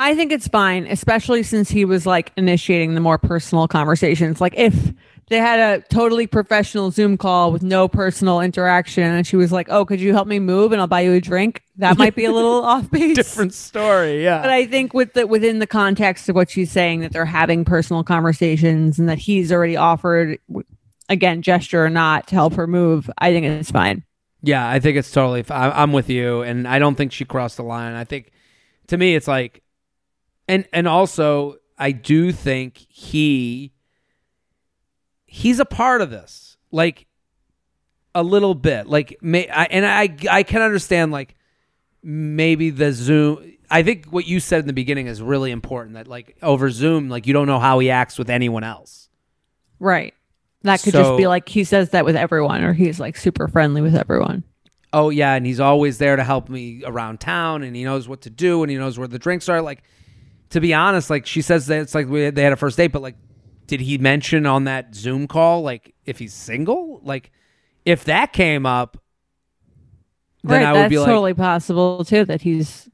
I 0.00 0.14
think 0.14 0.30
it's 0.30 0.46
fine, 0.46 0.86
especially 0.86 1.42
since 1.42 1.68
he 1.70 1.84
was 1.84 2.06
like 2.06 2.30
initiating 2.36 2.94
the 2.94 3.00
more 3.00 3.18
personal 3.18 3.66
conversations. 3.66 4.40
Like 4.40 4.54
if 4.56 4.92
they 5.28 5.38
had 5.38 5.58
a 5.58 5.82
totally 5.88 6.28
professional 6.28 6.92
Zoom 6.92 7.18
call 7.18 7.50
with 7.50 7.64
no 7.64 7.88
personal 7.88 8.40
interaction 8.40 9.02
and 9.02 9.26
she 9.26 9.34
was 9.34 9.50
like, 9.50 9.66
"Oh, 9.68 9.84
could 9.84 10.00
you 10.00 10.12
help 10.14 10.28
me 10.28 10.38
move 10.38 10.70
and 10.70 10.80
I'll 10.80 10.86
buy 10.86 11.00
you 11.00 11.14
a 11.14 11.20
drink?" 11.20 11.62
That 11.78 11.98
might 11.98 12.14
be 12.14 12.24
a 12.26 12.32
little 12.32 12.64
off 12.64 12.88
base. 12.92 13.16
Different 13.16 13.52
story, 13.52 14.22
yeah. 14.22 14.40
But 14.40 14.50
I 14.50 14.66
think 14.66 14.94
with 14.94 15.14
the 15.14 15.26
within 15.26 15.58
the 15.58 15.66
context 15.66 16.28
of 16.28 16.36
what 16.36 16.48
she's 16.48 16.70
saying 16.70 17.00
that 17.00 17.12
they're 17.12 17.24
having 17.24 17.64
personal 17.64 18.04
conversations 18.04 19.00
and 19.00 19.08
that 19.08 19.18
he's 19.18 19.50
already 19.50 19.76
offered 19.76 20.38
again 21.08 21.42
gesture 21.42 21.84
or 21.84 21.90
not 21.90 22.28
to 22.28 22.36
help 22.36 22.54
her 22.54 22.68
move, 22.68 23.10
I 23.18 23.32
think 23.32 23.46
it's 23.46 23.70
fine. 23.72 24.04
Yeah, 24.42 24.68
I 24.68 24.78
think 24.78 24.96
it's 24.96 25.10
totally. 25.10 25.44
I- 25.50 25.82
I'm 25.82 25.92
with 25.92 26.08
you, 26.08 26.42
and 26.42 26.66
I 26.68 26.78
don't 26.78 26.94
think 26.94 27.12
she 27.12 27.24
crossed 27.24 27.56
the 27.56 27.64
line. 27.64 27.94
I 27.94 28.04
think, 28.04 28.30
to 28.88 28.96
me, 28.96 29.14
it's 29.16 29.28
like, 29.28 29.62
and 30.46 30.66
and 30.72 30.86
also, 30.86 31.56
I 31.76 31.92
do 31.92 32.32
think 32.32 32.78
he, 32.88 33.72
he's 35.26 35.58
a 35.60 35.64
part 35.64 36.00
of 36.00 36.10
this, 36.10 36.56
like, 36.70 37.06
a 38.14 38.22
little 38.22 38.54
bit, 38.54 38.86
like, 38.86 39.18
may 39.20 39.48
I, 39.48 39.64
and 39.64 39.84
I 39.86 40.16
I 40.30 40.42
can 40.42 40.62
understand 40.62 41.12
like 41.12 41.34
maybe 42.02 42.70
the 42.70 42.92
Zoom. 42.92 43.52
I 43.70 43.82
think 43.82 44.06
what 44.06 44.26
you 44.26 44.40
said 44.40 44.60
in 44.60 44.66
the 44.66 44.72
beginning 44.72 45.06
is 45.08 45.20
really 45.20 45.50
important. 45.50 45.94
That 45.94 46.08
like 46.08 46.36
over 46.42 46.70
Zoom, 46.70 47.08
like 47.10 47.26
you 47.26 47.32
don't 47.32 47.46
know 47.46 47.58
how 47.58 47.78
he 47.80 47.90
acts 47.90 48.18
with 48.18 48.30
anyone 48.30 48.64
else. 48.64 49.08
Right. 49.78 50.14
That 50.68 50.82
could 50.82 50.92
So- 50.92 51.02
just 51.02 51.16
be 51.16 51.26
like 51.26 51.48
he 51.48 51.64
says 51.64 51.90
that 51.90 52.04
with 52.04 52.16
everyone 52.16 52.62
or 52.62 52.72
he's 52.72 53.00
like 53.00 53.16
super 53.16 53.48
friendly 53.48 53.80
with 53.80 53.94
everyone. 53.96 54.44
oh 54.92 55.10
yeah 55.10 55.34
and 55.34 55.44
he's 55.44 55.60
always 55.60 55.98
there 55.98 56.16
to 56.16 56.24
help 56.24 56.48
me 56.48 56.82
around 56.86 57.20
town 57.20 57.62
and 57.62 57.76
he 57.76 57.84
knows 57.84 58.08
what 58.08 58.22
to 58.22 58.30
do 58.30 58.62
and 58.62 58.70
he 58.70 58.76
knows 58.78 58.98
where 58.98 59.06
the 59.08 59.18
drinks 59.18 59.46
are 59.48 59.60
like 59.60 59.82
to 60.50 60.60
be 60.60 60.72
honest 60.72 61.10
like 61.10 61.26
she 61.26 61.42
says 61.42 61.66
that 61.66 61.80
it's 61.80 61.94
like 61.94 62.08
we, 62.08 62.30
they 62.30 62.42
had 62.42 62.54
a 62.54 62.56
first 62.56 62.76
date 62.78 62.86
but 62.86 63.02
like 63.02 63.14
did 63.66 63.80
he 63.80 63.98
mention 63.98 64.46
on 64.46 64.64
that 64.64 64.94
zoom 64.94 65.26
call 65.26 65.60
like 65.60 65.94
if 66.06 66.18
he's 66.18 66.32
single 66.32 67.00
like 67.04 67.30
if 67.84 68.04
that 68.04 68.32
came 68.32 68.64
up 68.64 68.96
then 70.42 70.62
right, 70.62 70.66
i 70.68 70.72
would 70.72 70.78
that's 70.82 70.90
be 70.90 70.98
like 70.98 71.06
totally 71.06 71.34
possible 71.34 72.02
too 72.02 72.24
that 72.24 72.40
he's 72.40 72.88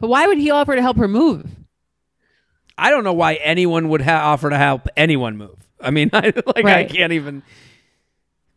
But 0.00 0.08
why 0.08 0.26
would 0.26 0.38
he 0.38 0.50
offer 0.50 0.74
to 0.76 0.80
help 0.82 0.96
her 0.96 1.08
move? 1.08 1.44
i 2.78 2.88
don't 2.88 3.04
know 3.04 3.12
why 3.12 3.34
anyone 3.34 3.90
would 3.90 4.00
ha- 4.00 4.32
offer 4.32 4.48
to 4.48 4.56
help 4.56 4.88
anyone 4.96 5.36
move 5.36 5.67
i 5.80 5.90
mean 5.90 6.10
I, 6.12 6.32
like 6.46 6.64
i 6.64 6.84
can't 6.84 7.12
even 7.12 7.42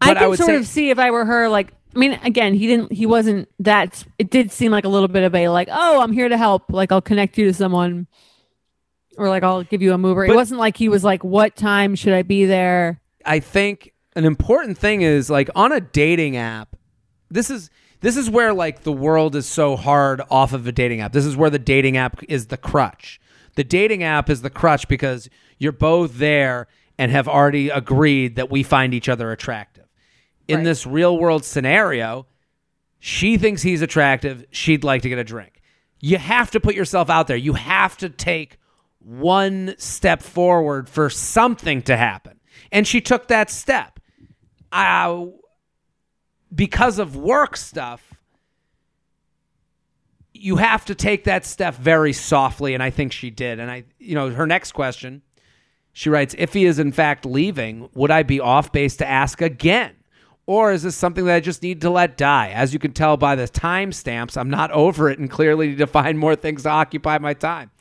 I 0.03 0.07
But 0.07 0.17
I 0.17 0.19
can 0.21 0.29
would 0.31 0.37
sort 0.39 0.47
say- 0.47 0.55
of 0.55 0.65
see 0.65 0.89
if 0.89 0.97
I 0.97 1.11
were 1.11 1.25
her, 1.25 1.47
like, 1.47 1.73
I 1.95 1.99
mean, 1.99 2.13
again, 2.23 2.55
he 2.55 2.65
didn't, 2.65 2.91
he 2.91 3.05
wasn't 3.05 3.47
that, 3.59 4.03
it 4.17 4.31
did 4.31 4.51
seem 4.51 4.71
like 4.71 4.83
a 4.83 4.89
little 4.89 5.07
bit 5.07 5.21
of 5.21 5.35
a, 5.35 5.49
like, 5.49 5.67
oh, 5.71 6.01
I'm 6.01 6.11
here 6.11 6.27
to 6.27 6.37
help. 6.37 6.71
Like, 6.71 6.91
I'll 6.91 7.03
connect 7.03 7.37
you 7.37 7.45
to 7.45 7.53
someone 7.53 8.07
or 9.17 9.29
like 9.29 9.43
I'll 9.43 9.63
give 9.63 9.81
you 9.81 9.93
a 9.93 9.97
mover. 9.97 10.25
it 10.25 10.35
wasn't 10.35 10.59
like 10.59 10.77
he 10.77 10.89
was 10.89 11.03
like, 11.03 11.23
"What 11.23 11.55
time 11.55 11.95
should 11.95 12.13
I 12.13 12.23
be 12.23 12.45
there?" 12.45 13.01
I 13.25 13.39
think 13.39 13.93
an 14.15 14.25
important 14.25 14.77
thing 14.77 15.01
is 15.01 15.29
like 15.29 15.49
on 15.55 15.71
a 15.71 15.79
dating 15.81 16.37
app, 16.37 16.75
this 17.29 17.49
is 17.49 17.69
this 18.01 18.17
is 18.17 18.29
where 18.29 18.53
like 18.53 18.83
the 18.83 18.91
world 18.91 19.35
is 19.35 19.45
so 19.45 19.75
hard 19.75 20.21
off 20.31 20.53
of 20.53 20.65
a 20.65 20.71
dating 20.71 21.01
app. 21.01 21.13
This 21.13 21.25
is 21.25 21.35
where 21.35 21.49
the 21.49 21.59
dating 21.59 21.97
app 21.97 22.23
is 22.23 22.47
the 22.47 22.57
crutch. 22.57 23.19
The 23.55 23.63
dating 23.63 24.01
app 24.01 24.29
is 24.29 24.41
the 24.41 24.49
crutch 24.49 24.87
because 24.87 25.29
you're 25.59 25.71
both 25.73 26.15
there 26.15 26.67
and 26.97 27.11
have 27.11 27.27
already 27.27 27.69
agreed 27.69 28.35
that 28.35 28.49
we 28.51 28.63
find 28.63 28.93
each 28.93 29.09
other 29.09 29.31
attractive. 29.31 29.85
In 30.47 30.57
Right. 30.57 30.63
this 30.65 30.85
real 30.85 31.17
world 31.17 31.45
scenario, 31.45 32.27
she 32.99 33.37
thinks 33.37 33.61
he's 33.61 33.81
attractive. 33.81 34.45
She'd 34.51 34.83
like 34.83 35.01
to 35.03 35.09
get 35.09 35.17
a 35.17 35.23
drink. 35.23 35.61
You 35.99 36.17
have 36.17 36.51
to 36.51 36.59
put 36.59 36.75
yourself 36.75 37.09
out 37.09 37.27
there. 37.27 37.37
You 37.37 37.53
have 37.53 37.97
to 37.97 38.09
take 38.09 38.57
one 38.99 39.75
step 39.77 40.21
forward 40.21 40.87
for 40.89 41.09
something 41.09 41.81
to 41.83 41.97
happen. 41.97 42.39
And 42.71 42.87
she 42.87 43.01
took 43.01 43.27
that 43.29 43.49
step. 43.49 43.99
Uh, 44.71 45.25
because 46.53 46.99
of 46.99 47.15
work 47.15 47.57
stuff, 47.57 48.13
you 50.33 50.55
have 50.57 50.85
to 50.85 50.95
take 50.95 51.25
that 51.25 51.45
step 51.45 51.75
very 51.75 52.13
softly. 52.13 52.73
And 52.73 52.81
I 52.81 52.89
think 52.89 53.11
she 53.11 53.29
did. 53.29 53.59
And 53.59 53.69
I, 53.69 53.83
you 53.99 54.15
know, 54.15 54.29
her 54.31 54.47
next 54.47 54.71
question, 54.71 55.21
she 55.93 56.09
writes, 56.09 56.35
if 56.37 56.53
he 56.53 56.65
is 56.65 56.79
in 56.79 56.91
fact 56.91 57.25
leaving, 57.25 57.89
would 57.93 58.11
I 58.11 58.23
be 58.23 58.39
off 58.39 58.71
base 58.71 58.95
to 58.97 59.07
ask 59.07 59.41
again? 59.41 59.91
Or 60.47 60.71
is 60.71 60.83
this 60.83 60.95
something 60.95 61.25
that 61.25 61.35
I 61.35 61.39
just 61.39 61.61
need 61.63 61.81
to 61.81 61.89
let 61.89 62.17
die? 62.17 62.49
As 62.49 62.73
you 62.73 62.79
can 62.79 62.91
tell 62.93 63.15
by 63.17 63.35
the 63.35 63.43
timestamps, 63.43 64.37
I'm 64.37 64.49
not 64.49 64.71
over 64.71 65.09
it 65.09 65.19
and 65.19 65.29
clearly 65.29 65.67
need 65.69 65.77
to 65.77 65.87
find 65.87 66.17
more 66.17 66.35
things 66.35 66.63
to 66.63 66.69
occupy 66.69 67.17
my 67.19 67.33
time. 67.33 67.71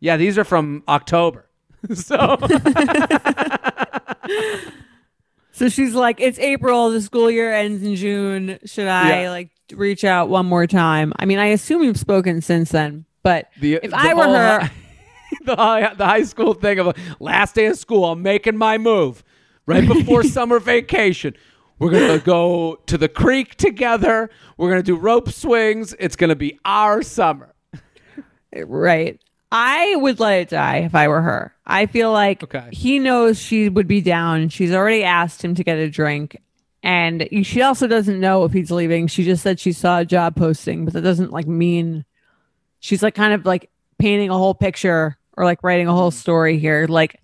Yeah, 0.00 0.16
these 0.16 0.36
are 0.38 0.44
from 0.44 0.82
October. 0.88 1.46
so 1.94 2.36
So 5.52 5.68
she's 5.68 5.92
like, 5.94 6.20
"It's 6.20 6.38
April. 6.38 6.90
The 6.90 7.00
school 7.00 7.28
year 7.30 7.52
ends 7.52 7.82
in 7.82 7.96
June. 7.96 8.58
Should 8.64 8.86
I 8.86 9.22
Yeah. 9.22 9.30
like 9.30 9.50
reach 9.72 10.04
out 10.04 10.28
one 10.28 10.46
more 10.46 10.68
time?" 10.68 11.12
I 11.18 11.24
mean, 11.24 11.38
I 11.40 11.46
assume 11.46 11.82
you've 11.82 11.98
spoken 11.98 12.40
since 12.42 12.70
then, 12.70 13.06
but 13.24 13.48
the, 13.58 13.74
if 13.82 13.90
the 13.90 13.96
I 13.98 14.14
were 14.14 14.24
her, 14.28 14.70
the 15.44 15.56
high, 15.56 15.94
the 15.94 16.06
high 16.06 16.22
school 16.24 16.54
thing 16.54 16.78
of 16.78 16.96
last 17.20 17.54
day 17.54 17.66
of 17.66 17.76
school, 17.78 18.04
I'm 18.06 18.22
making 18.22 18.56
my 18.56 18.78
move 18.78 19.22
right 19.66 19.86
before 19.86 20.22
summer 20.24 20.58
vacation. 20.58 21.34
We're 21.78 21.90
gonna 21.92 22.18
go 22.18 22.76
to 22.86 22.98
the 22.98 23.08
creek 23.08 23.54
together. 23.56 24.30
We're 24.56 24.70
gonna 24.70 24.82
do 24.82 24.96
rope 24.96 25.30
swings. 25.30 25.94
It's 25.98 26.16
gonna 26.16 26.34
be 26.36 26.58
our 26.64 27.02
summer. 27.02 27.54
right? 28.54 29.20
I 29.50 29.96
would 29.96 30.20
let 30.20 30.40
it 30.40 30.48
die 30.50 30.78
if 30.78 30.94
I 30.94 31.08
were 31.08 31.22
her. 31.22 31.54
I 31.66 31.86
feel 31.86 32.12
like 32.12 32.42
Okay. 32.42 32.68
he 32.72 32.98
knows 32.98 33.38
she 33.38 33.68
would 33.68 33.86
be 33.88 34.00
down. 34.00 34.48
She's 34.50 34.72
already 34.72 35.04
asked 35.04 35.42
him 35.42 35.54
to 35.54 35.64
get 35.64 35.78
a 35.78 35.88
drink. 35.88 36.36
And 36.82 37.28
she 37.42 37.62
also 37.62 37.86
doesn't 37.86 38.20
know 38.20 38.44
if 38.44 38.52
he's 38.52 38.70
leaving. 38.70 39.06
She 39.08 39.24
just 39.24 39.42
said 39.42 39.58
she 39.58 39.72
saw 39.72 40.00
a 40.00 40.04
job 40.04 40.36
posting, 40.36 40.84
but 40.84 40.94
that 40.94 41.00
doesn't 41.02 41.32
like 41.32 41.46
mean 41.46 42.04
she's 42.80 43.02
like 43.02 43.14
kind 43.14 43.32
of 43.32 43.44
like 43.44 43.70
painting 43.98 44.30
a 44.30 44.36
whole 44.38 44.54
picture 44.54 45.16
or 45.38 45.44
like 45.44 45.62
writing 45.62 45.86
a 45.86 45.94
whole 45.94 46.10
story 46.10 46.58
here. 46.58 46.86
Like 46.88 47.20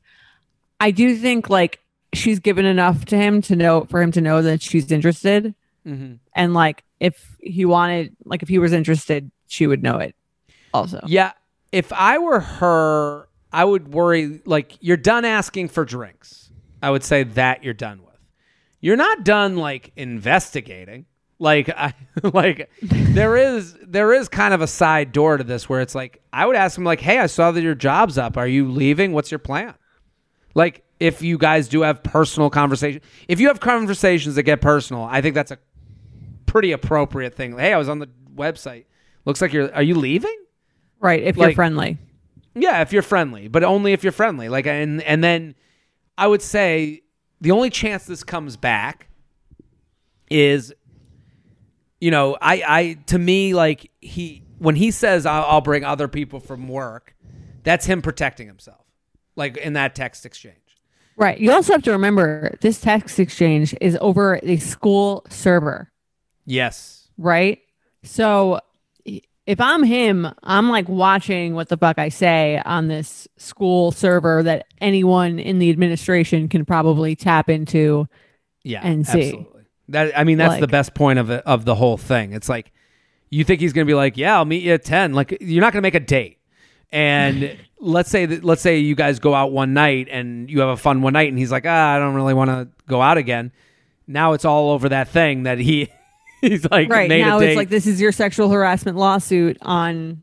I 0.78 0.92
do 0.92 1.16
think 1.16 1.50
like 1.50 1.80
she's 2.14 2.38
given 2.38 2.64
enough 2.64 3.04
to 3.06 3.16
him 3.16 3.42
to 3.42 3.56
know 3.56 3.86
for 3.90 4.00
him 4.00 4.12
to 4.12 4.20
know 4.20 4.40
that 4.40 4.62
she's 4.62 4.90
interested. 4.92 5.54
Mm-hmm. 5.84 6.14
And 6.34 6.54
like 6.54 6.84
if 7.00 7.36
he 7.40 7.64
wanted 7.64 8.16
like 8.24 8.42
if 8.42 8.48
he 8.48 8.60
was 8.60 8.72
interested, 8.72 9.30
she 9.48 9.66
would 9.66 9.82
know 9.82 9.98
it 9.98 10.14
also. 10.72 11.00
Yeah, 11.06 11.32
if 11.72 11.92
I 11.92 12.18
were 12.18 12.40
her, 12.40 13.28
I 13.52 13.64
would 13.64 13.92
worry. 13.92 14.40
Like 14.46 14.78
you're 14.80 14.96
done 14.96 15.24
asking 15.24 15.68
for 15.68 15.84
drinks. 15.84 16.50
I 16.80 16.90
would 16.90 17.02
say 17.02 17.24
that 17.24 17.64
you're 17.64 17.74
done 17.74 18.02
with. 18.04 18.14
You're 18.80 18.96
not 18.96 19.24
done 19.24 19.56
like 19.56 19.90
investigating. 19.96 21.06
Like 21.38 21.68
I 21.68 21.94
like 22.22 22.70
there 22.82 23.36
is 23.36 23.76
there 23.82 24.12
is 24.12 24.28
kind 24.28 24.54
of 24.54 24.60
a 24.60 24.66
side 24.66 25.12
door 25.12 25.36
to 25.36 25.44
this 25.44 25.68
where 25.68 25.80
it's 25.80 25.94
like 25.94 26.22
I 26.32 26.46
would 26.46 26.56
ask 26.56 26.78
him 26.78 26.84
like, 26.84 27.00
"Hey, 27.00 27.18
I 27.18 27.26
saw 27.26 27.50
that 27.50 27.62
your 27.62 27.74
job's 27.74 28.18
up. 28.18 28.36
Are 28.36 28.46
you 28.46 28.70
leaving? 28.70 29.12
What's 29.12 29.30
your 29.30 29.38
plan?" 29.38 29.74
Like 30.54 30.84
if 31.00 31.22
you 31.22 31.38
guys 31.38 31.68
do 31.68 31.82
have 31.82 32.02
personal 32.02 32.50
conversation, 32.50 33.00
if 33.28 33.40
you 33.40 33.48
have 33.48 33.60
conversations 33.60 34.36
that 34.36 34.44
get 34.44 34.60
personal, 34.60 35.02
I 35.02 35.20
think 35.20 35.34
that's 35.34 35.50
a 35.50 35.58
pretty 36.46 36.72
appropriate 36.72 37.34
thing. 37.34 37.58
Hey, 37.58 37.72
I 37.72 37.78
was 37.78 37.88
on 37.88 37.98
the 37.98 38.08
website. 38.34 38.84
Looks 39.24 39.40
like 39.42 39.52
you're 39.52 39.74
are 39.74 39.82
you 39.82 39.96
leaving? 39.96 40.36
Right. 41.00 41.22
If 41.22 41.36
you're 41.36 41.52
friendly. 41.52 41.98
Yeah, 42.54 42.82
if 42.82 42.92
you're 42.92 43.02
friendly, 43.02 43.48
but 43.48 43.64
only 43.64 43.92
if 43.92 44.04
you're 44.04 44.12
friendly. 44.12 44.48
Like 44.48 44.66
and 44.66 45.02
and 45.02 45.22
then 45.22 45.56
I 46.16 46.28
would 46.28 46.42
say 46.42 47.02
the 47.40 47.50
only 47.50 47.70
chance 47.70 48.06
this 48.06 48.22
comes 48.22 48.56
back 48.56 49.08
is 50.30 50.72
you 52.04 52.10
know, 52.10 52.36
I 52.42 52.62
I 52.68 52.98
to 53.06 53.18
me 53.18 53.54
like 53.54 53.90
he 54.02 54.42
when 54.58 54.76
he 54.76 54.90
says 54.90 55.24
I'll, 55.24 55.44
I'll 55.44 55.60
bring 55.62 55.84
other 55.84 56.06
people 56.06 56.38
from 56.38 56.68
work, 56.68 57.16
that's 57.62 57.86
him 57.86 58.02
protecting 58.02 58.46
himself. 58.46 58.84
Like 59.36 59.56
in 59.56 59.72
that 59.72 59.94
text 59.94 60.26
exchange. 60.26 60.58
Right. 61.16 61.38
You 61.40 61.50
also 61.50 61.72
have 61.72 61.82
to 61.84 61.92
remember 61.92 62.58
this 62.60 62.78
text 62.78 63.18
exchange 63.18 63.74
is 63.80 63.96
over 64.02 64.38
the 64.42 64.58
school 64.58 65.24
server, 65.30 65.90
Yes. 66.44 67.08
right? 67.16 67.60
So 68.02 68.60
if 69.46 69.58
I'm 69.58 69.82
him, 69.82 70.28
I'm 70.42 70.68
like 70.68 70.88
watching 70.90 71.54
what 71.54 71.70
the 71.70 71.78
fuck 71.78 71.98
I 71.98 72.10
say 72.10 72.60
on 72.66 72.88
this 72.88 73.26
school 73.38 73.92
server 73.92 74.42
that 74.42 74.66
anyone 74.78 75.38
in 75.38 75.58
the 75.58 75.70
administration 75.70 76.48
can 76.50 76.66
probably 76.66 77.16
tap 77.16 77.48
into. 77.48 78.06
Yeah, 78.62 78.80
and 78.82 79.06
see. 79.06 79.28
absolutely. 79.28 79.53
That 79.88 80.18
I 80.18 80.24
mean, 80.24 80.38
that's 80.38 80.60
the 80.60 80.66
best 80.66 80.94
point 80.94 81.18
of 81.18 81.30
it, 81.30 81.42
of 81.44 81.64
the 81.64 81.74
whole 81.74 81.96
thing. 81.96 82.32
It's 82.32 82.48
like 82.48 82.72
you 83.30 83.44
think 83.44 83.60
he's 83.60 83.72
going 83.72 83.86
to 83.86 83.90
be 83.90 83.94
like, 83.94 84.16
"Yeah, 84.16 84.36
I'll 84.36 84.44
meet 84.44 84.62
you 84.62 84.72
at 84.72 84.84
10. 84.84 85.12
Like 85.12 85.36
you're 85.40 85.60
not 85.60 85.72
going 85.72 85.82
to 85.82 85.86
make 85.86 85.94
a 85.94 86.00
date. 86.00 86.38
And 86.92 87.56
let's 87.80 88.10
say 88.10 88.24
that 88.26 88.44
let's 88.44 88.62
say 88.62 88.78
you 88.78 88.94
guys 88.94 89.18
go 89.18 89.34
out 89.34 89.52
one 89.52 89.74
night 89.74 90.08
and 90.10 90.48
you 90.48 90.60
have 90.60 90.70
a 90.70 90.76
fun 90.76 91.02
one 91.02 91.12
night, 91.12 91.28
and 91.28 91.38
he's 91.38 91.52
like, 91.52 91.64
"Ah, 91.66 91.94
I 91.94 91.98
don't 91.98 92.14
really 92.14 92.34
want 92.34 92.50
to 92.50 92.68
go 92.88 93.02
out 93.02 93.18
again." 93.18 93.52
Now 94.06 94.32
it's 94.34 94.44
all 94.44 94.70
over 94.70 94.88
that 94.90 95.08
thing 95.08 95.42
that 95.44 95.58
he 95.58 95.90
he's 96.40 96.68
like 96.70 96.88
Right. 96.90 97.08
made 97.08 97.22
Now 97.22 97.38
a 97.38 97.40
date. 97.40 97.48
it's 97.50 97.56
like 97.56 97.68
this 97.70 97.86
is 97.86 98.00
your 98.00 98.12
sexual 98.12 98.48
harassment 98.50 98.96
lawsuit 98.96 99.56
on 99.62 100.22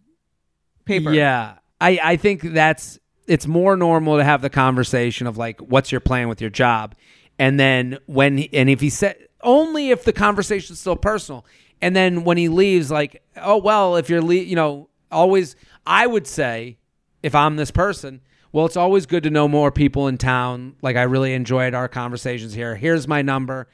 paper. 0.86 1.12
Yeah. 1.14 1.56
I, 1.80 2.00
I 2.04 2.16
think 2.18 2.42
that's 2.42 3.00
it's 3.28 3.48
more 3.48 3.76
normal 3.76 4.18
to 4.18 4.24
have 4.24 4.42
the 4.44 4.50
conversation 4.52 5.26
of 5.26 5.38
like, 5.38 5.60
what's 5.62 5.92
your 5.92 6.02
plan 6.02 6.28
with 6.30 6.42
your 6.42 6.50
job? 6.52 6.94
And 7.40 7.60
then 7.60 7.98
when 8.06 8.38
he, 8.38 8.50
and 8.54 8.70
if 8.70 8.82
he 8.82 8.92
said 8.92 9.16
only 9.44 9.90
if 9.92 10.04
the 10.04 10.14
conversation's 10.14 10.80
still 10.80 10.96
personal. 10.96 11.46
And 11.82 11.96
then 11.96 12.24
when 12.24 12.38
he 12.38 12.48
leaves, 12.50 12.92
like, 12.92 13.24
oh 13.38 13.58
well, 13.58 13.96
if 13.96 14.10
you're 14.10 14.22
le- 14.22 14.36
you 14.36 14.56
know, 14.56 14.90
always 15.12 15.56
I 15.86 16.06
would 16.08 16.28
say, 16.28 16.78
if 17.24 17.34
I'm 17.36 17.56
this 17.56 17.72
person, 17.72 18.22
well, 18.52 18.66
it's 18.66 18.78
always 18.78 19.06
good 19.06 19.24
to 19.24 19.30
know 19.30 19.48
more 19.48 19.72
people 19.72 20.08
in 20.08 20.18
town. 20.18 20.76
Like 20.82 20.96
I 20.96 21.04
really 21.04 21.34
enjoyed 21.34 21.74
our 21.74 21.88
conversations 21.88 22.54
here. 22.54 22.76
Here's 22.76 23.08
my 23.08 23.22
number. 23.22 23.68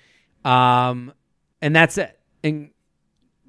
Um 0.46 1.14
and 1.62 1.76
that's 1.76 1.98
it. 1.98 2.18
And 2.44 2.70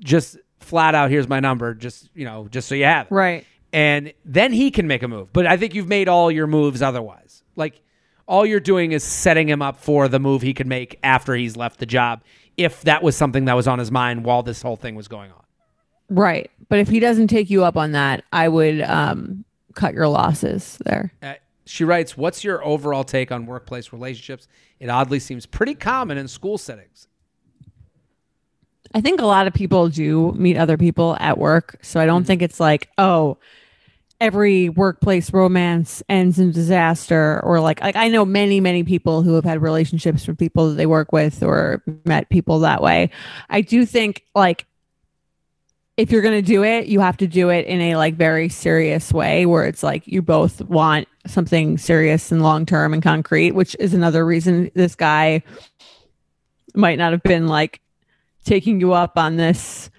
just 0.01 0.39
flat 0.61 0.95
out 0.95 1.11
here's 1.11 1.29
my 1.29 1.41
number 1.41 1.73
just 1.75 2.11
you 2.15 2.25
know 2.25 2.47
just 2.51 2.69
so 2.69 2.75
you 2.75 2.85
have 2.85 3.07
it 3.07 3.13
Right. 3.13 3.47
and 3.73 4.13
then 4.25 4.53
he 4.53 4.71
can 4.71 4.87
make 4.87 5.03
a 5.03 5.09
move. 5.09 5.33
But 5.33 5.47
I 5.47 5.57
think 5.57 5.75
you've 5.75 5.89
made 5.89 6.09
all 6.09 6.31
your 6.31 6.47
moves 6.47 6.83
otherwise. 6.83 7.43
Like 7.57 7.81
all 8.29 8.47
you're 8.47 8.61
doing 8.61 8.93
is 8.93 9.03
setting 9.03 9.49
him 9.49 9.63
up 9.63 9.81
for 9.81 10.07
the 10.07 10.21
move 10.21 10.43
he 10.43 10.55
could 10.55 10.67
make 10.67 10.99
after 11.03 11.35
he's 11.35 11.57
left 11.57 11.81
the 11.81 11.87
job, 11.87 12.23
if 12.57 12.83
that 12.83 13.03
was 13.03 13.17
something 13.17 13.47
that 13.47 13.57
was 13.57 13.67
on 13.67 13.79
his 13.79 13.91
mind 13.91 14.25
while 14.25 14.43
this 14.43 14.63
whole 14.63 14.77
thing 14.77 14.95
was 14.95 15.09
going 15.09 15.33
on. 15.33 15.43
Right. 16.11 16.51
But 16.69 16.79
if 16.79 16.89
he 16.89 17.01
doesn't 17.01 17.29
take 17.29 17.51
you 17.51 17.65
up 17.65 17.77
on 17.77 17.93
that, 17.93 18.25
I 18.33 18.49
would 18.49 18.83
um, 18.83 19.45
cut 19.75 19.95
your 19.95 20.09
losses 20.09 20.79
there. 20.85 21.13
Uh, 21.23 21.35
she 21.65 21.85
writes, 21.85 22.17
"What's 22.17 22.45
your 22.45 22.65
overall 22.65 23.05
take 23.05 23.33
on 23.33 23.47
workplace 23.47 23.93
relationships? 23.93 24.49
It 24.79 24.89
oddly 24.89 25.19
seems 25.19 25.45
pretty 25.45 25.75
common 25.75 26.17
in 26.17 26.29
school 26.29 26.57
settings." 26.57 27.09
I 28.95 29.03
think 29.03 29.21
a 29.21 29.27
lot 29.27 29.47
of 29.47 29.53
people 29.53 29.89
do 29.89 30.33
meet 30.33 30.57
other 30.57 30.79
people 30.79 31.17
at 31.21 31.37
work. 31.37 31.79
So 31.83 32.01
I 32.01 32.07
don't 32.07 32.25
think 32.25 32.41
it's 32.41 32.59
like, 32.59 32.89
oh, 32.97 33.37
every 34.21 34.69
workplace 34.69 35.33
romance 35.33 36.03
ends 36.09 36.39
in 36.39 36.51
disaster 36.51 37.41
or 37.45 37.61
like 37.61 37.81
like 37.81 37.95
I 37.95 38.09
know 38.09 38.25
many 38.25 38.61
many 38.61 38.83
people 38.83 39.23
who 39.23 39.35
have 39.35 39.45
had 39.45 39.63
relationships 39.63 40.27
with 40.27 40.39
people 40.39 40.71
that 40.71 40.75
they 40.75 40.87
work 40.87 41.13
with 41.13 41.43
or 41.43 41.83
met 42.05 42.29
people 42.29 42.61
that 42.61 42.83
way. 42.83 43.11
I 43.49 43.61
do 43.61 43.87
think 43.87 44.25
like 44.35 44.67
if 45.97 46.13
you're 46.13 46.23
going 46.23 46.41
to 46.41 46.47
do 46.47 46.63
it, 46.63 46.87
you 46.87 47.01
have 47.01 47.17
to 47.17 47.27
do 47.27 47.49
it 47.49 47.67
in 47.67 47.81
a 47.81 47.97
like 47.97 48.15
very 48.15 48.49
serious 48.49 49.13
way 49.13 49.47
where 49.47 49.67
it's 49.67 49.83
like 49.83 50.07
you 50.07 50.23
both 50.23 50.63
want 50.63 51.09
something 51.27 51.77
serious 51.77 52.31
and 52.31 52.41
long 52.41 52.65
term 52.65 52.95
and 52.95 53.03
concrete, 53.03 53.51
which 53.51 53.77
is 53.81 53.95
another 53.95 54.25
reason 54.25 54.71
this 54.75 54.95
guy 54.95 55.43
might 56.75 56.99
not 56.99 57.11
have 57.11 57.23
been 57.25 57.49
like 57.49 57.81
taking 58.45 58.81
you 58.81 58.93
up 58.93 59.19
on 59.19 59.37
this 59.37 59.91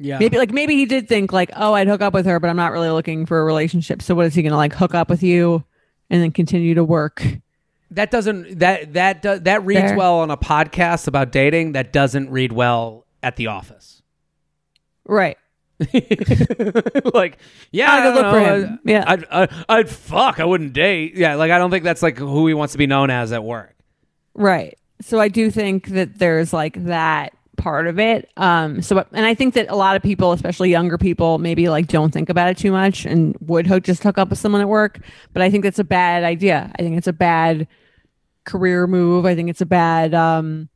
Yeah, 0.00 0.18
maybe 0.18 0.38
like 0.38 0.52
maybe 0.52 0.76
he 0.76 0.86
did 0.86 1.08
think 1.08 1.32
like 1.32 1.50
oh 1.56 1.74
i'd 1.74 1.88
hook 1.88 2.00
up 2.00 2.14
with 2.14 2.24
her 2.26 2.38
but 2.38 2.48
i'm 2.48 2.56
not 2.56 2.70
really 2.70 2.88
looking 2.88 3.26
for 3.26 3.40
a 3.40 3.44
relationship 3.44 4.00
so 4.00 4.14
what 4.14 4.26
is 4.26 4.34
he 4.34 4.42
gonna 4.42 4.56
like 4.56 4.72
hook 4.72 4.94
up 4.94 5.10
with 5.10 5.24
you 5.24 5.64
and 6.10 6.22
then 6.22 6.30
continue 6.32 6.74
to 6.74 6.84
work. 6.84 7.24
That 7.90 8.10
doesn't 8.10 8.58
that 8.58 8.92
that 8.94 9.22
do, 9.22 9.38
that 9.38 9.64
reads 9.64 9.80
Fair. 9.80 9.96
well 9.96 10.18
on 10.20 10.30
a 10.30 10.36
podcast 10.36 11.08
about 11.08 11.32
dating. 11.32 11.72
That 11.72 11.92
doesn't 11.92 12.30
read 12.30 12.52
well 12.52 13.06
at 13.22 13.36
the 13.36 13.46
office. 13.46 14.02
Right. 15.06 15.38
like, 17.14 17.38
yeah, 17.70 17.86
Not 17.86 17.98
a 17.98 18.00
I 18.00 18.02
good 18.02 18.14
don't 18.14 18.14
look 18.14 18.24
for 18.24 18.40
know, 18.40 18.60
him. 18.62 18.80
Yeah. 18.84 19.04
I'd, 19.06 19.24
I'd, 19.30 19.50
I'd 19.68 19.88
fuck. 19.88 20.40
I 20.40 20.44
wouldn't 20.44 20.74
date. 20.74 21.14
Yeah, 21.14 21.36
like 21.36 21.50
I 21.50 21.56
don't 21.56 21.70
think 21.70 21.84
that's 21.84 22.02
like 22.02 22.18
who 22.18 22.46
he 22.46 22.52
wants 22.52 22.72
to 22.72 22.78
be 22.78 22.86
known 22.86 23.10
as 23.10 23.32
at 23.32 23.42
work. 23.42 23.74
Right. 24.34 24.78
So 25.00 25.18
I 25.18 25.28
do 25.28 25.50
think 25.50 25.88
that 25.88 26.18
there's 26.18 26.52
like 26.52 26.84
that 26.84 27.32
part 27.58 27.86
of 27.86 27.98
it. 27.98 28.30
Um 28.36 28.80
so 28.80 29.04
and 29.12 29.26
I 29.26 29.34
think 29.34 29.54
that 29.54 29.66
a 29.68 29.76
lot 29.76 29.96
of 29.96 30.02
people, 30.02 30.32
especially 30.32 30.70
younger 30.70 30.96
people, 30.96 31.38
maybe 31.38 31.68
like 31.68 31.88
don't 31.88 32.12
think 32.12 32.30
about 32.30 32.48
it 32.50 32.56
too 32.56 32.72
much 32.72 33.04
and 33.04 33.36
would 33.40 33.66
hook 33.66 33.84
just 33.84 34.02
hook 34.02 34.16
up 34.16 34.30
with 34.30 34.38
someone 34.38 34.60
at 34.62 34.68
work, 34.68 35.00
but 35.32 35.42
I 35.42 35.50
think 35.50 35.64
that's 35.64 35.78
a 35.78 35.84
bad 35.84 36.24
idea. 36.24 36.72
I 36.78 36.82
think 36.82 36.96
it's 36.96 37.06
a 37.06 37.12
bad 37.12 37.68
career 38.44 38.86
move. 38.86 39.26
I 39.26 39.34
think 39.34 39.50
it's 39.50 39.60
a 39.60 39.66
bad 39.66 40.14
um 40.14 40.68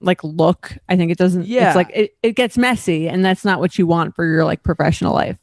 like 0.00 0.22
look. 0.22 0.76
I 0.88 0.96
think 0.96 1.10
it 1.10 1.18
doesn't 1.18 1.46
Yeah. 1.46 1.68
it's 1.68 1.76
like 1.76 1.90
it, 1.94 2.14
it 2.22 2.32
gets 2.32 2.56
messy 2.58 3.08
and 3.08 3.24
that's 3.24 3.44
not 3.44 3.58
what 3.58 3.78
you 3.78 3.86
want 3.86 4.14
for 4.14 4.24
your 4.26 4.44
like 4.44 4.62
professional 4.62 5.14
life. 5.14 5.38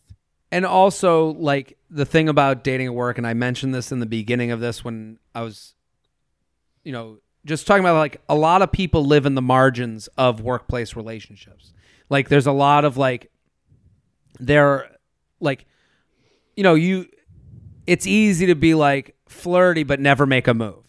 And 0.53 0.65
also, 0.65 1.27
like 1.33 1.77
the 1.89 2.05
thing 2.05 2.27
about 2.27 2.63
dating 2.65 2.87
at 2.87 2.93
work, 2.93 3.17
and 3.17 3.25
I 3.25 3.33
mentioned 3.33 3.73
this 3.73 3.91
in 3.91 3.99
the 3.99 4.05
beginning 4.05 4.51
of 4.51 4.59
this 4.59 4.83
when 4.83 5.17
I 5.33 5.43
was, 5.43 5.75
you 6.83 6.91
know, 6.91 7.19
just 7.45 7.67
talking 7.67 7.83
about 7.83 7.97
like 7.97 8.21
a 8.29 8.35
lot 8.35 8.61
of 8.61 8.71
people 8.71 9.05
live 9.05 9.25
in 9.25 9.35
the 9.35 9.41
margins 9.41 10.07
of 10.17 10.41
workplace 10.41 10.95
relationships. 10.95 11.73
Like, 12.09 12.29
there's 12.29 12.47
a 12.47 12.51
lot 12.51 12.85
of 12.85 12.97
like, 12.97 13.31
they're 14.39 14.89
like, 15.39 15.65
you 16.55 16.63
know, 16.63 16.75
you, 16.75 17.07
it's 17.87 18.05
easy 18.05 18.47
to 18.47 18.55
be 18.55 18.73
like 18.73 19.15
flirty 19.27 19.83
but 19.83 19.99
never 19.99 20.25
make 20.25 20.47
a 20.47 20.53
move. 20.53 20.83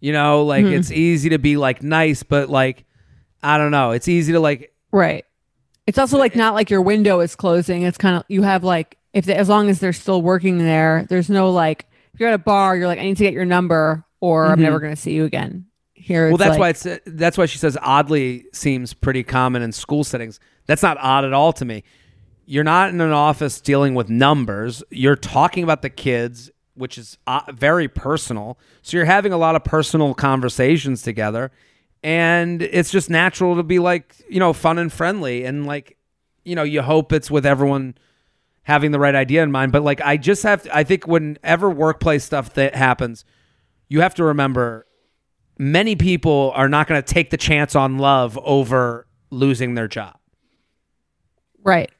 You 0.00 0.12
know, 0.12 0.44
like 0.44 0.64
hmm. 0.64 0.72
it's 0.72 0.90
easy 0.90 1.30
to 1.30 1.38
be 1.38 1.56
like 1.56 1.82
nice, 1.82 2.22
but 2.22 2.48
like, 2.48 2.84
I 3.42 3.58
don't 3.58 3.70
know. 3.70 3.90
It's 3.90 4.08
easy 4.08 4.32
to 4.32 4.40
like 4.40 4.72
Right. 4.92 5.24
It's 5.86 5.98
also 5.98 6.18
like 6.18 6.36
not 6.36 6.54
like 6.54 6.70
your 6.70 6.82
window 6.82 7.20
is 7.20 7.34
closing. 7.34 7.82
It's 7.82 7.98
kind 7.98 8.16
of 8.16 8.24
you 8.28 8.42
have 8.42 8.62
like 8.62 8.98
if 9.12 9.24
they, 9.24 9.34
as 9.34 9.48
long 9.48 9.68
as 9.70 9.80
they're 9.80 9.92
still 9.92 10.22
working 10.22 10.58
there, 10.58 11.06
there's 11.08 11.30
no 11.30 11.50
like 11.50 11.86
if 12.14 12.20
you're 12.20 12.28
at 12.28 12.34
a 12.34 12.38
bar, 12.38 12.76
you're 12.76 12.86
like 12.86 12.98
I 12.98 13.02
need 13.02 13.16
to 13.16 13.24
get 13.24 13.32
your 13.32 13.44
number 13.44 14.04
or 14.20 14.46
I'm 14.46 14.52
mm-hmm. 14.52 14.62
never 14.62 14.80
going 14.80 14.94
to 14.94 15.00
see 15.00 15.12
you 15.12 15.24
again. 15.24 15.66
Here, 16.00 16.28
Well, 16.28 16.36
that's 16.36 16.58
like- 16.58 16.58
why 16.58 16.68
it's 16.70 16.86
that's 17.06 17.36
why 17.36 17.46
she 17.46 17.58
says 17.58 17.76
oddly 17.82 18.46
seems 18.52 18.94
pretty 18.94 19.22
common 19.22 19.62
in 19.62 19.72
school 19.72 20.04
settings. 20.04 20.40
That's 20.66 20.82
not 20.82 20.96
odd 21.00 21.24
at 21.24 21.32
all 21.32 21.52
to 21.54 21.64
me. 21.64 21.84
You're 22.46 22.64
not 22.64 22.90
in 22.90 23.00
an 23.00 23.12
office 23.12 23.60
dealing 23.60 23.94
with 23.94 24.08
numbers. 24.08 24.82
You're 24.90 25.16
talking 25.16 25.64
about 25.64 25.82
the 25.82 25.90
kids, 25.90 26.50
which 26.74 26.96
is 26.96 27.18
uh, 27.26 27.40
very 27.52 27.88
personal. 27.88 28.58
So 28.80 28.96
you're 28.96 29.06
having 29.06 29.32
a 29.32 29.36
lot 29.36 29.54
of 29.54 29.64
personal 29.64 30.14
conversations 30.14 31.02
together, 31.02 31.50
and 32.02 32.62
it's 32.62 32.90
just 32.90 33.10
natural 33.10 33.56
to 33.56 33.62
be 33.62 33.78
like 33.78 34.14
you 34.30 34.40
know 34.40 34.52
fun 34.52 34.78
and 34.78 34.92
friendly, 34.92 35.44
and 35.44 35.66
like 35.66 35.96
you 36.44 36.54
know 36.56 36.62
you 36.62 36.80
hope 36.82 37.12
it's 37.12 37.30
with 37.30 37.44
everyone 37.44 37.96
having 38.62 38.92
the 38.92 38.98
right 38.98 39.14
idea 39.14 39.42
in 39.42 39.50
mind. 39.50 39.72
But 39.72 39.82
like 39.82 40.00
I 40.00 40.16
just 40.16 40.42
have, 40.42 40.62
to, 40.62 40.76
I 40.76 40.84
think 40.84 41.06
whenever 41.06 41.70
workplace 41.70 42.24
stuff 42.24 42.54
that 42.54 42.74
happens, 42.74 43.24
you 43.88 44.00
have 44.02 44.14
to 44.16 44.24
remember 44.24 44.86
many 45.58 45.96
people 45.96 46.52
are 46.54 46.68
not 46.68 46.86
going 46.86 47.02
to 47.02 47.14
take 47.14 47.30
the 47.30 47.36
chance 47.36 47.74
on 47.76 47.98
love 47.98 48.38
over 48.42 49.06
losing 49.30 49.74
their 49.74 49.88
job. 49.88 50.16
right. 51.62 51.90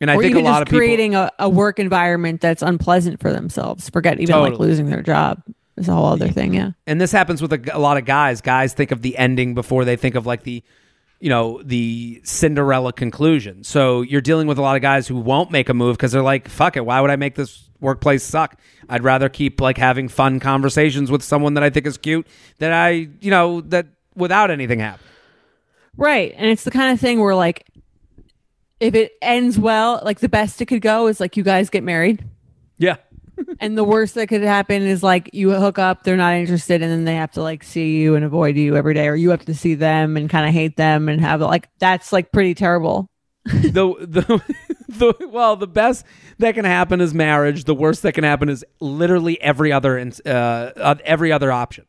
And 0.00 0.10
I 0.10 0.16
or 0.16 0.22
think 0.22 0.36
a 0.36 0.40
lot 0.40 0.60
of 0.60 0.66
people 0.66 0.80
creating 0.80 1.14
a, 1.14 1.30
a 1.38 1.48
work 1.48 1.78
environment 1.78 2.40
that's 2.40 2.62
unpleasant 2.62 3.20
for 3.20 3.32
themselves. 3.32 3.88
Forget 3.88 4.20
even 4.20 4.36
like 4.36 4.58
losing 4.58 4.90
their 4.90 5.02
job. 5.02 5.42
Is 5.76 5.88
a 5.88 5.94
whole 5.94 6.06
other 6.06 6.28
thing. 6.28 6.52
Yeah. 6.54 6.72
and 6.86 7.00
this 7.00 7.10
happens 7.10 7.40
with 7.40 7.52
a, 7.52 7.76
a 7.76 7.78
lot 7.78 7.96
of 7.96 8.04
guys. 8.04 8.40
Guys 8.40 8.74
think 8.74 8.90
of 8.90 9.02
the 9.02 9.16
ending 9.16 9.54
before 9.54 9.84
they 9.84 9.96
think 9.96 10.14
of 10.14 10.26
like 10.26 10.42
the 10.42 10.62
you 11.24 11.30
know, 11.30 11.62
the 11.64 12.20
Cinderella 12.22 12.92
conclusion. 12.92 13.64
So 13.64 14.02
you're 14.02 14.20
dealing 14.20 14.46
with 14.46 14.58
a 14.58 14.60
lot 14.60 14.76
of 14.76 14.82
guys 14.82 15.08
who 15.08 15.16
won't 15.16 15.50
make 15.50 15.70
a 15.70 15.74
move 15.74 15.96
because 15.96 16.12
they're 16.12 16.20
like, 16.20 16.50
fuck 16.50 16.76
it, 16.76 16.84
why 16.84 17.00
would 17.00 17.08
I 17.08 17.16
make 17.16 17.34
this 17.34 17.70
workplace 17.80 18.22
suck? 18.22 18.60
I'd 18.90 19.02
rather 19.02 19.30
keep 19.30 19.58
like 19.58 19.78
having 19.78 20.08
fun 20.08 20.38
conversations 20.38 21.10
with 21.10 21.22
someone 21.22 21.54
that 21.54 21.64
I 21.64 21.70
think 21.70 21.86
is 21.86 21.96
cute 21.96 22.26
that 22.58 22.74
I, 22.74 23.08
you 23.22 23.30
know, 23.30 23.62
that 23.62 23.86
without 24.14 24.50
anything 24.50 24.80
happening. 24.80 25.08
Right. 25.96 26.34
And 26.36 26.50
it's 26.50 26.64
the 26.64 26.70
kind 26.70 26.92
of 26.92 27.00
thing 27.00 27.18
where 27.20 27.34
like 27.34 27.66
if 28.78 28.94
it 28.94 29.12
ends 29.22 29.58
well, 29.58 30.02
like 30.04 30.20
the 30.20 30.28
best 30.28 30.60
it 30.60 30.66
could 30.66 30.82
go 30.82 31.06
is 31.06 31.20
like 31.20 31.38
you 31.38 31.42
guys 31.42 31.70
get 31.70 31.84
married. 31.84 32.22
Yeah. 32.76 32.96
And 33.60 33.76
the 33.76 33.84
worst 33.84 34.14
that 34.14 34.28
could 34.28 34.42
happen 34.42 34.82
is 34.82 35.02
like 35.02 35.30
you 35.32 35.52
hook 35.52 35.78
up, 35.78 36.02
they're 36.02 36.16
not 36.16 36.34
interested, 36.34 36.82
and 36.82 36.90
then 36.90 37.04
they 37.04 37.16
have 37.16 37.32
to 37.32 37.42
like 37.42 37.62
see 37.64 37.96
you 37.98 38.14
and 38.14 38.24
avoid 38.24 38.56
you 38.56 38.76
every 38.76 38.94
day, 38.94 39.08
or 39.08 39.14
you 39.14 39.30
have 39.30 39.44
to 39.46 39.54
see 39.54 39.74
them 39.74 40.16
and 40.16 40.28
kind 40.30 40.46
of 40.48 40.52
hate 40.54 40.76
them 40.76 41.08
and 41.08 41.20
have 41.20 41.40
like 41.40 41.68
that's 41.78 42.12
like 42.12 42.32
pretty 42.32 42.54
terrible. 42.54 43.08
the 43.44 43.94
the 44.00 44.42
the 44.88 45.28
well, 45.28 45.56
the 45.56 45.66
best 45.66 46.06
that 46.38 46.54
can 46.54 46.64
happen 46.64 47.00
is 47.02 47.12
marriage. 47.12 47.64
The 47.64 47.74
worst 47.74 48.02
that 48.02 48.12
can 48.14 48.24
happen 48.24 48.48
is 48.48 48.64
literally 48.80 49.38
every 49.42 49.70
other 49.72 49.98
uh, 50.24 50.94
every 51.04 51.30
other 51.30 51.52
option. 51.52 51.84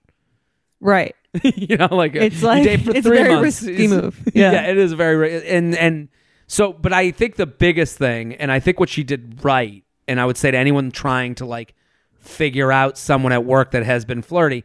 Right. 0.82 1.16
you 1.43 1.78
know, 1.78 1.88
like 1.91 2.14
It's 2.16 2.43
like- 2.43 2.64
date 2.66 2.82
for 2.82 2.91
it's 2.91 3.08
three 3.08 3.18
very 3.18 3.36
months. 3.36 3.62
risky 3.64 3.88
move. 3.88 4.20
Yeah. 4.34 4.68
it 4.68 4.78
is 4.78 4.91
very 4.93 5.48
and 5.48 5.74
and 5.76 6.10
so. 6.48 6.74
But 6.74 6.91
I 6.91 7.12
think 7.12 7.38
the 7.38 7.46
biggest 7.48 7.98
thing, 7.98 8.34
and 8.36 8.52
I 8.52 8.60
think 8.60 8.78
what 8.80 8.89
she 8.89 9.04
did 9.06 9.41
right, 9.43 9.84
and 10.08 10.20
I 10.20 10.26
would 10.26 10.38
say 10.38 10.51
to 10.51 10.58
anyone 10.58 10.91
trying 10.91 11.36
to 11.36 11.45
like 11.45 11.74
figure 12.20 12.72
out 12.72 12.97
someone 12.97 13.32
at 13.32 13.45
work 13.45 13.72
that 13.72 13.84
has 13.86 14.06
been 14.06 14.22
flirty, 14.22 14.64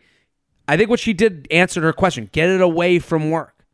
I 0.68 0.76
think 0.76 0.90
what 0.90 1.00
she 1.00 1.12
did 1.12 1.46
answered 1.50 1.82
her 1.84 1.92
question: 1.92 2.28
get 2.32 2.48
it 2.48 2.60
away 2.60 2.98
from 2.98 3.30
work. 3.30 3.64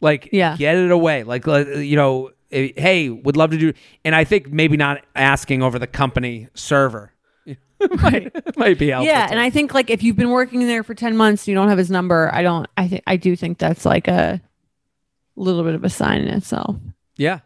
Like, 0.00 0.28
Yeah. 0.32 0.56
get 0.56 0.76
it 0.76 0.90
away. 0.90 1.22
Like, 1.24 1.46
like, 1.46 1.66
you 1.68 1.96
know, 1.96 2.30
eh, 2.52 2.68
hey, 2.76 3.08
would 3.08 3.36
love 3.36 3.50
to 3.52 3.56
do. 3.58 3.72
And 4.04 4.14
I 4.14 4.24
think 4.24 4.52
maybe 4.52 4.76
not 4.76 5.02
asking 5.14 5.62
over 5.62 5.78
the 5.78 5.86
company 5.86 6.48
server 6.54 7.12
might, 8.02 8.30
might 8.58 8.78
be 8.78 8.88
helpful. 8.90 9.06
yeah, 9.10 9.26
and 9.30 9.40
I 9.40 9.48
think 9.48 9.72
like 9.72 9.88
if 9.88 10.02
you've 10.02 10.16
been 10.16 10.30
working 10.30 10.60
there 10.66 10.82
for 10.82 10.94
ten 10.94 11.16
months, 11.16 11.42
and 11.44 11.48
you 11.48 11.54
don't 11.54 11.68
have 11.68 11.78
his 11.78 11.90
number. 11.90 12.30
I 12.32 12.42
don't. 12.42 12.66
I 12.76 12.88
think 12.88 13.02
I 13.06 13.16
do 13.16 13.34
think 13.36 13.56
that's 13.58 13.84
like 13.86 14.06
a 14.08 14.40
little 15.34 15.62
bit 15.64 15.74
of 15.74 15.82
a 15.84 15.90
sign 15.90 16.20
in 16.22 16.28
itself. 16.28 16.76
yeah. 17.16 17.40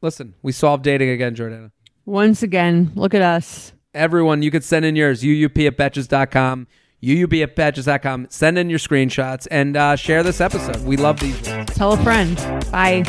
Listen, 0.00 0.34
we 0.42 0.52
solved 0.52 0.82
dating 0.84 1.08
again, 1.10 1.34
Jordana. 1.34 1.70
Once 2.06 2.42
again, 2.42 2.92
look 2.94 3.14
at 3.14 3.22
us. 3.22 3.72
Everyone, 3.94 4.42
you 4.42 4.50
could 4.50 4.64
send 4.64 4.84
in 4.84 4.96
yours, 4.96 5.22
youup 5.22 5.66
at 5.66 5.76
betches.com, 5.76 6.66
youup 7.02 7.42
at 7.42 7.56
betches.com. 7.56 8.26
Send 8.28 8.58
in 8.58 8.68
your 8.68 8.78
screenshots 8.78 9.46
and 9.50 9.76
uh, 9.76 9.96
share 9.96 10.22
this 10.22 10.40
episode. 10.40 10.84
We 10.84 10.96
love 10.96 11.20
these 11.20 11.48
ones. 11.48 11.70
Tell 11.70 11.92
a 11.92 11.96
friend. 11.98 12.36
Bye. 12.72 13.04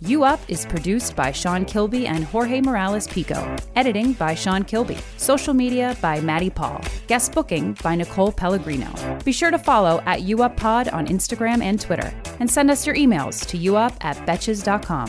You 0.00 0.24
Up 0.24 0.40
is 0.48 0.64
produced 0.64 1.14
by 1.14 1.32
Sean 1.32 1.66
Kilby 1.66 2.06
and 2.06 2.24
Jorge 2.24 2.62
Morales 2.62 3.06
Pico. 3.08 3.54
Editing 3.76 4.14
by 4.14 4.34
Sean 4.34 4.64
Kilby. 4.64 4.96
Social 5.18 5.52
media 5.52 5.98
by 6.00 6.18
Maddie 6.22 6.48
Paul. 6.48 6.80
Guest 7.08 7.32
booking 7.32 7.74
by 7.82 7.94
Nicole 7.94 8.32
Pellegrino. 8.32 8.90
Be 9.22 9.32
sure 9.32 9.50
to 9.50 9.58
follow 9.58 10.00
at 10.06 10.22
You 10.22 10.42
Up 10.42 10.56
Pod 10.56 10.88
on 10.88 11.06
Instagram 11.08 11.62
and 11.62 11.78
Twitter. 11.78 12.10
And 12.40 12.50
send 12.50 12.70
us 12.70 12.86
your 12.86 12.96
emails 12.96 13.44
to 13.48 13.58
youup 13.58 13.94
at 14.00 14.16
betches.com. 14.26 15.08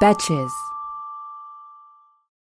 Betches. 0.00 0.52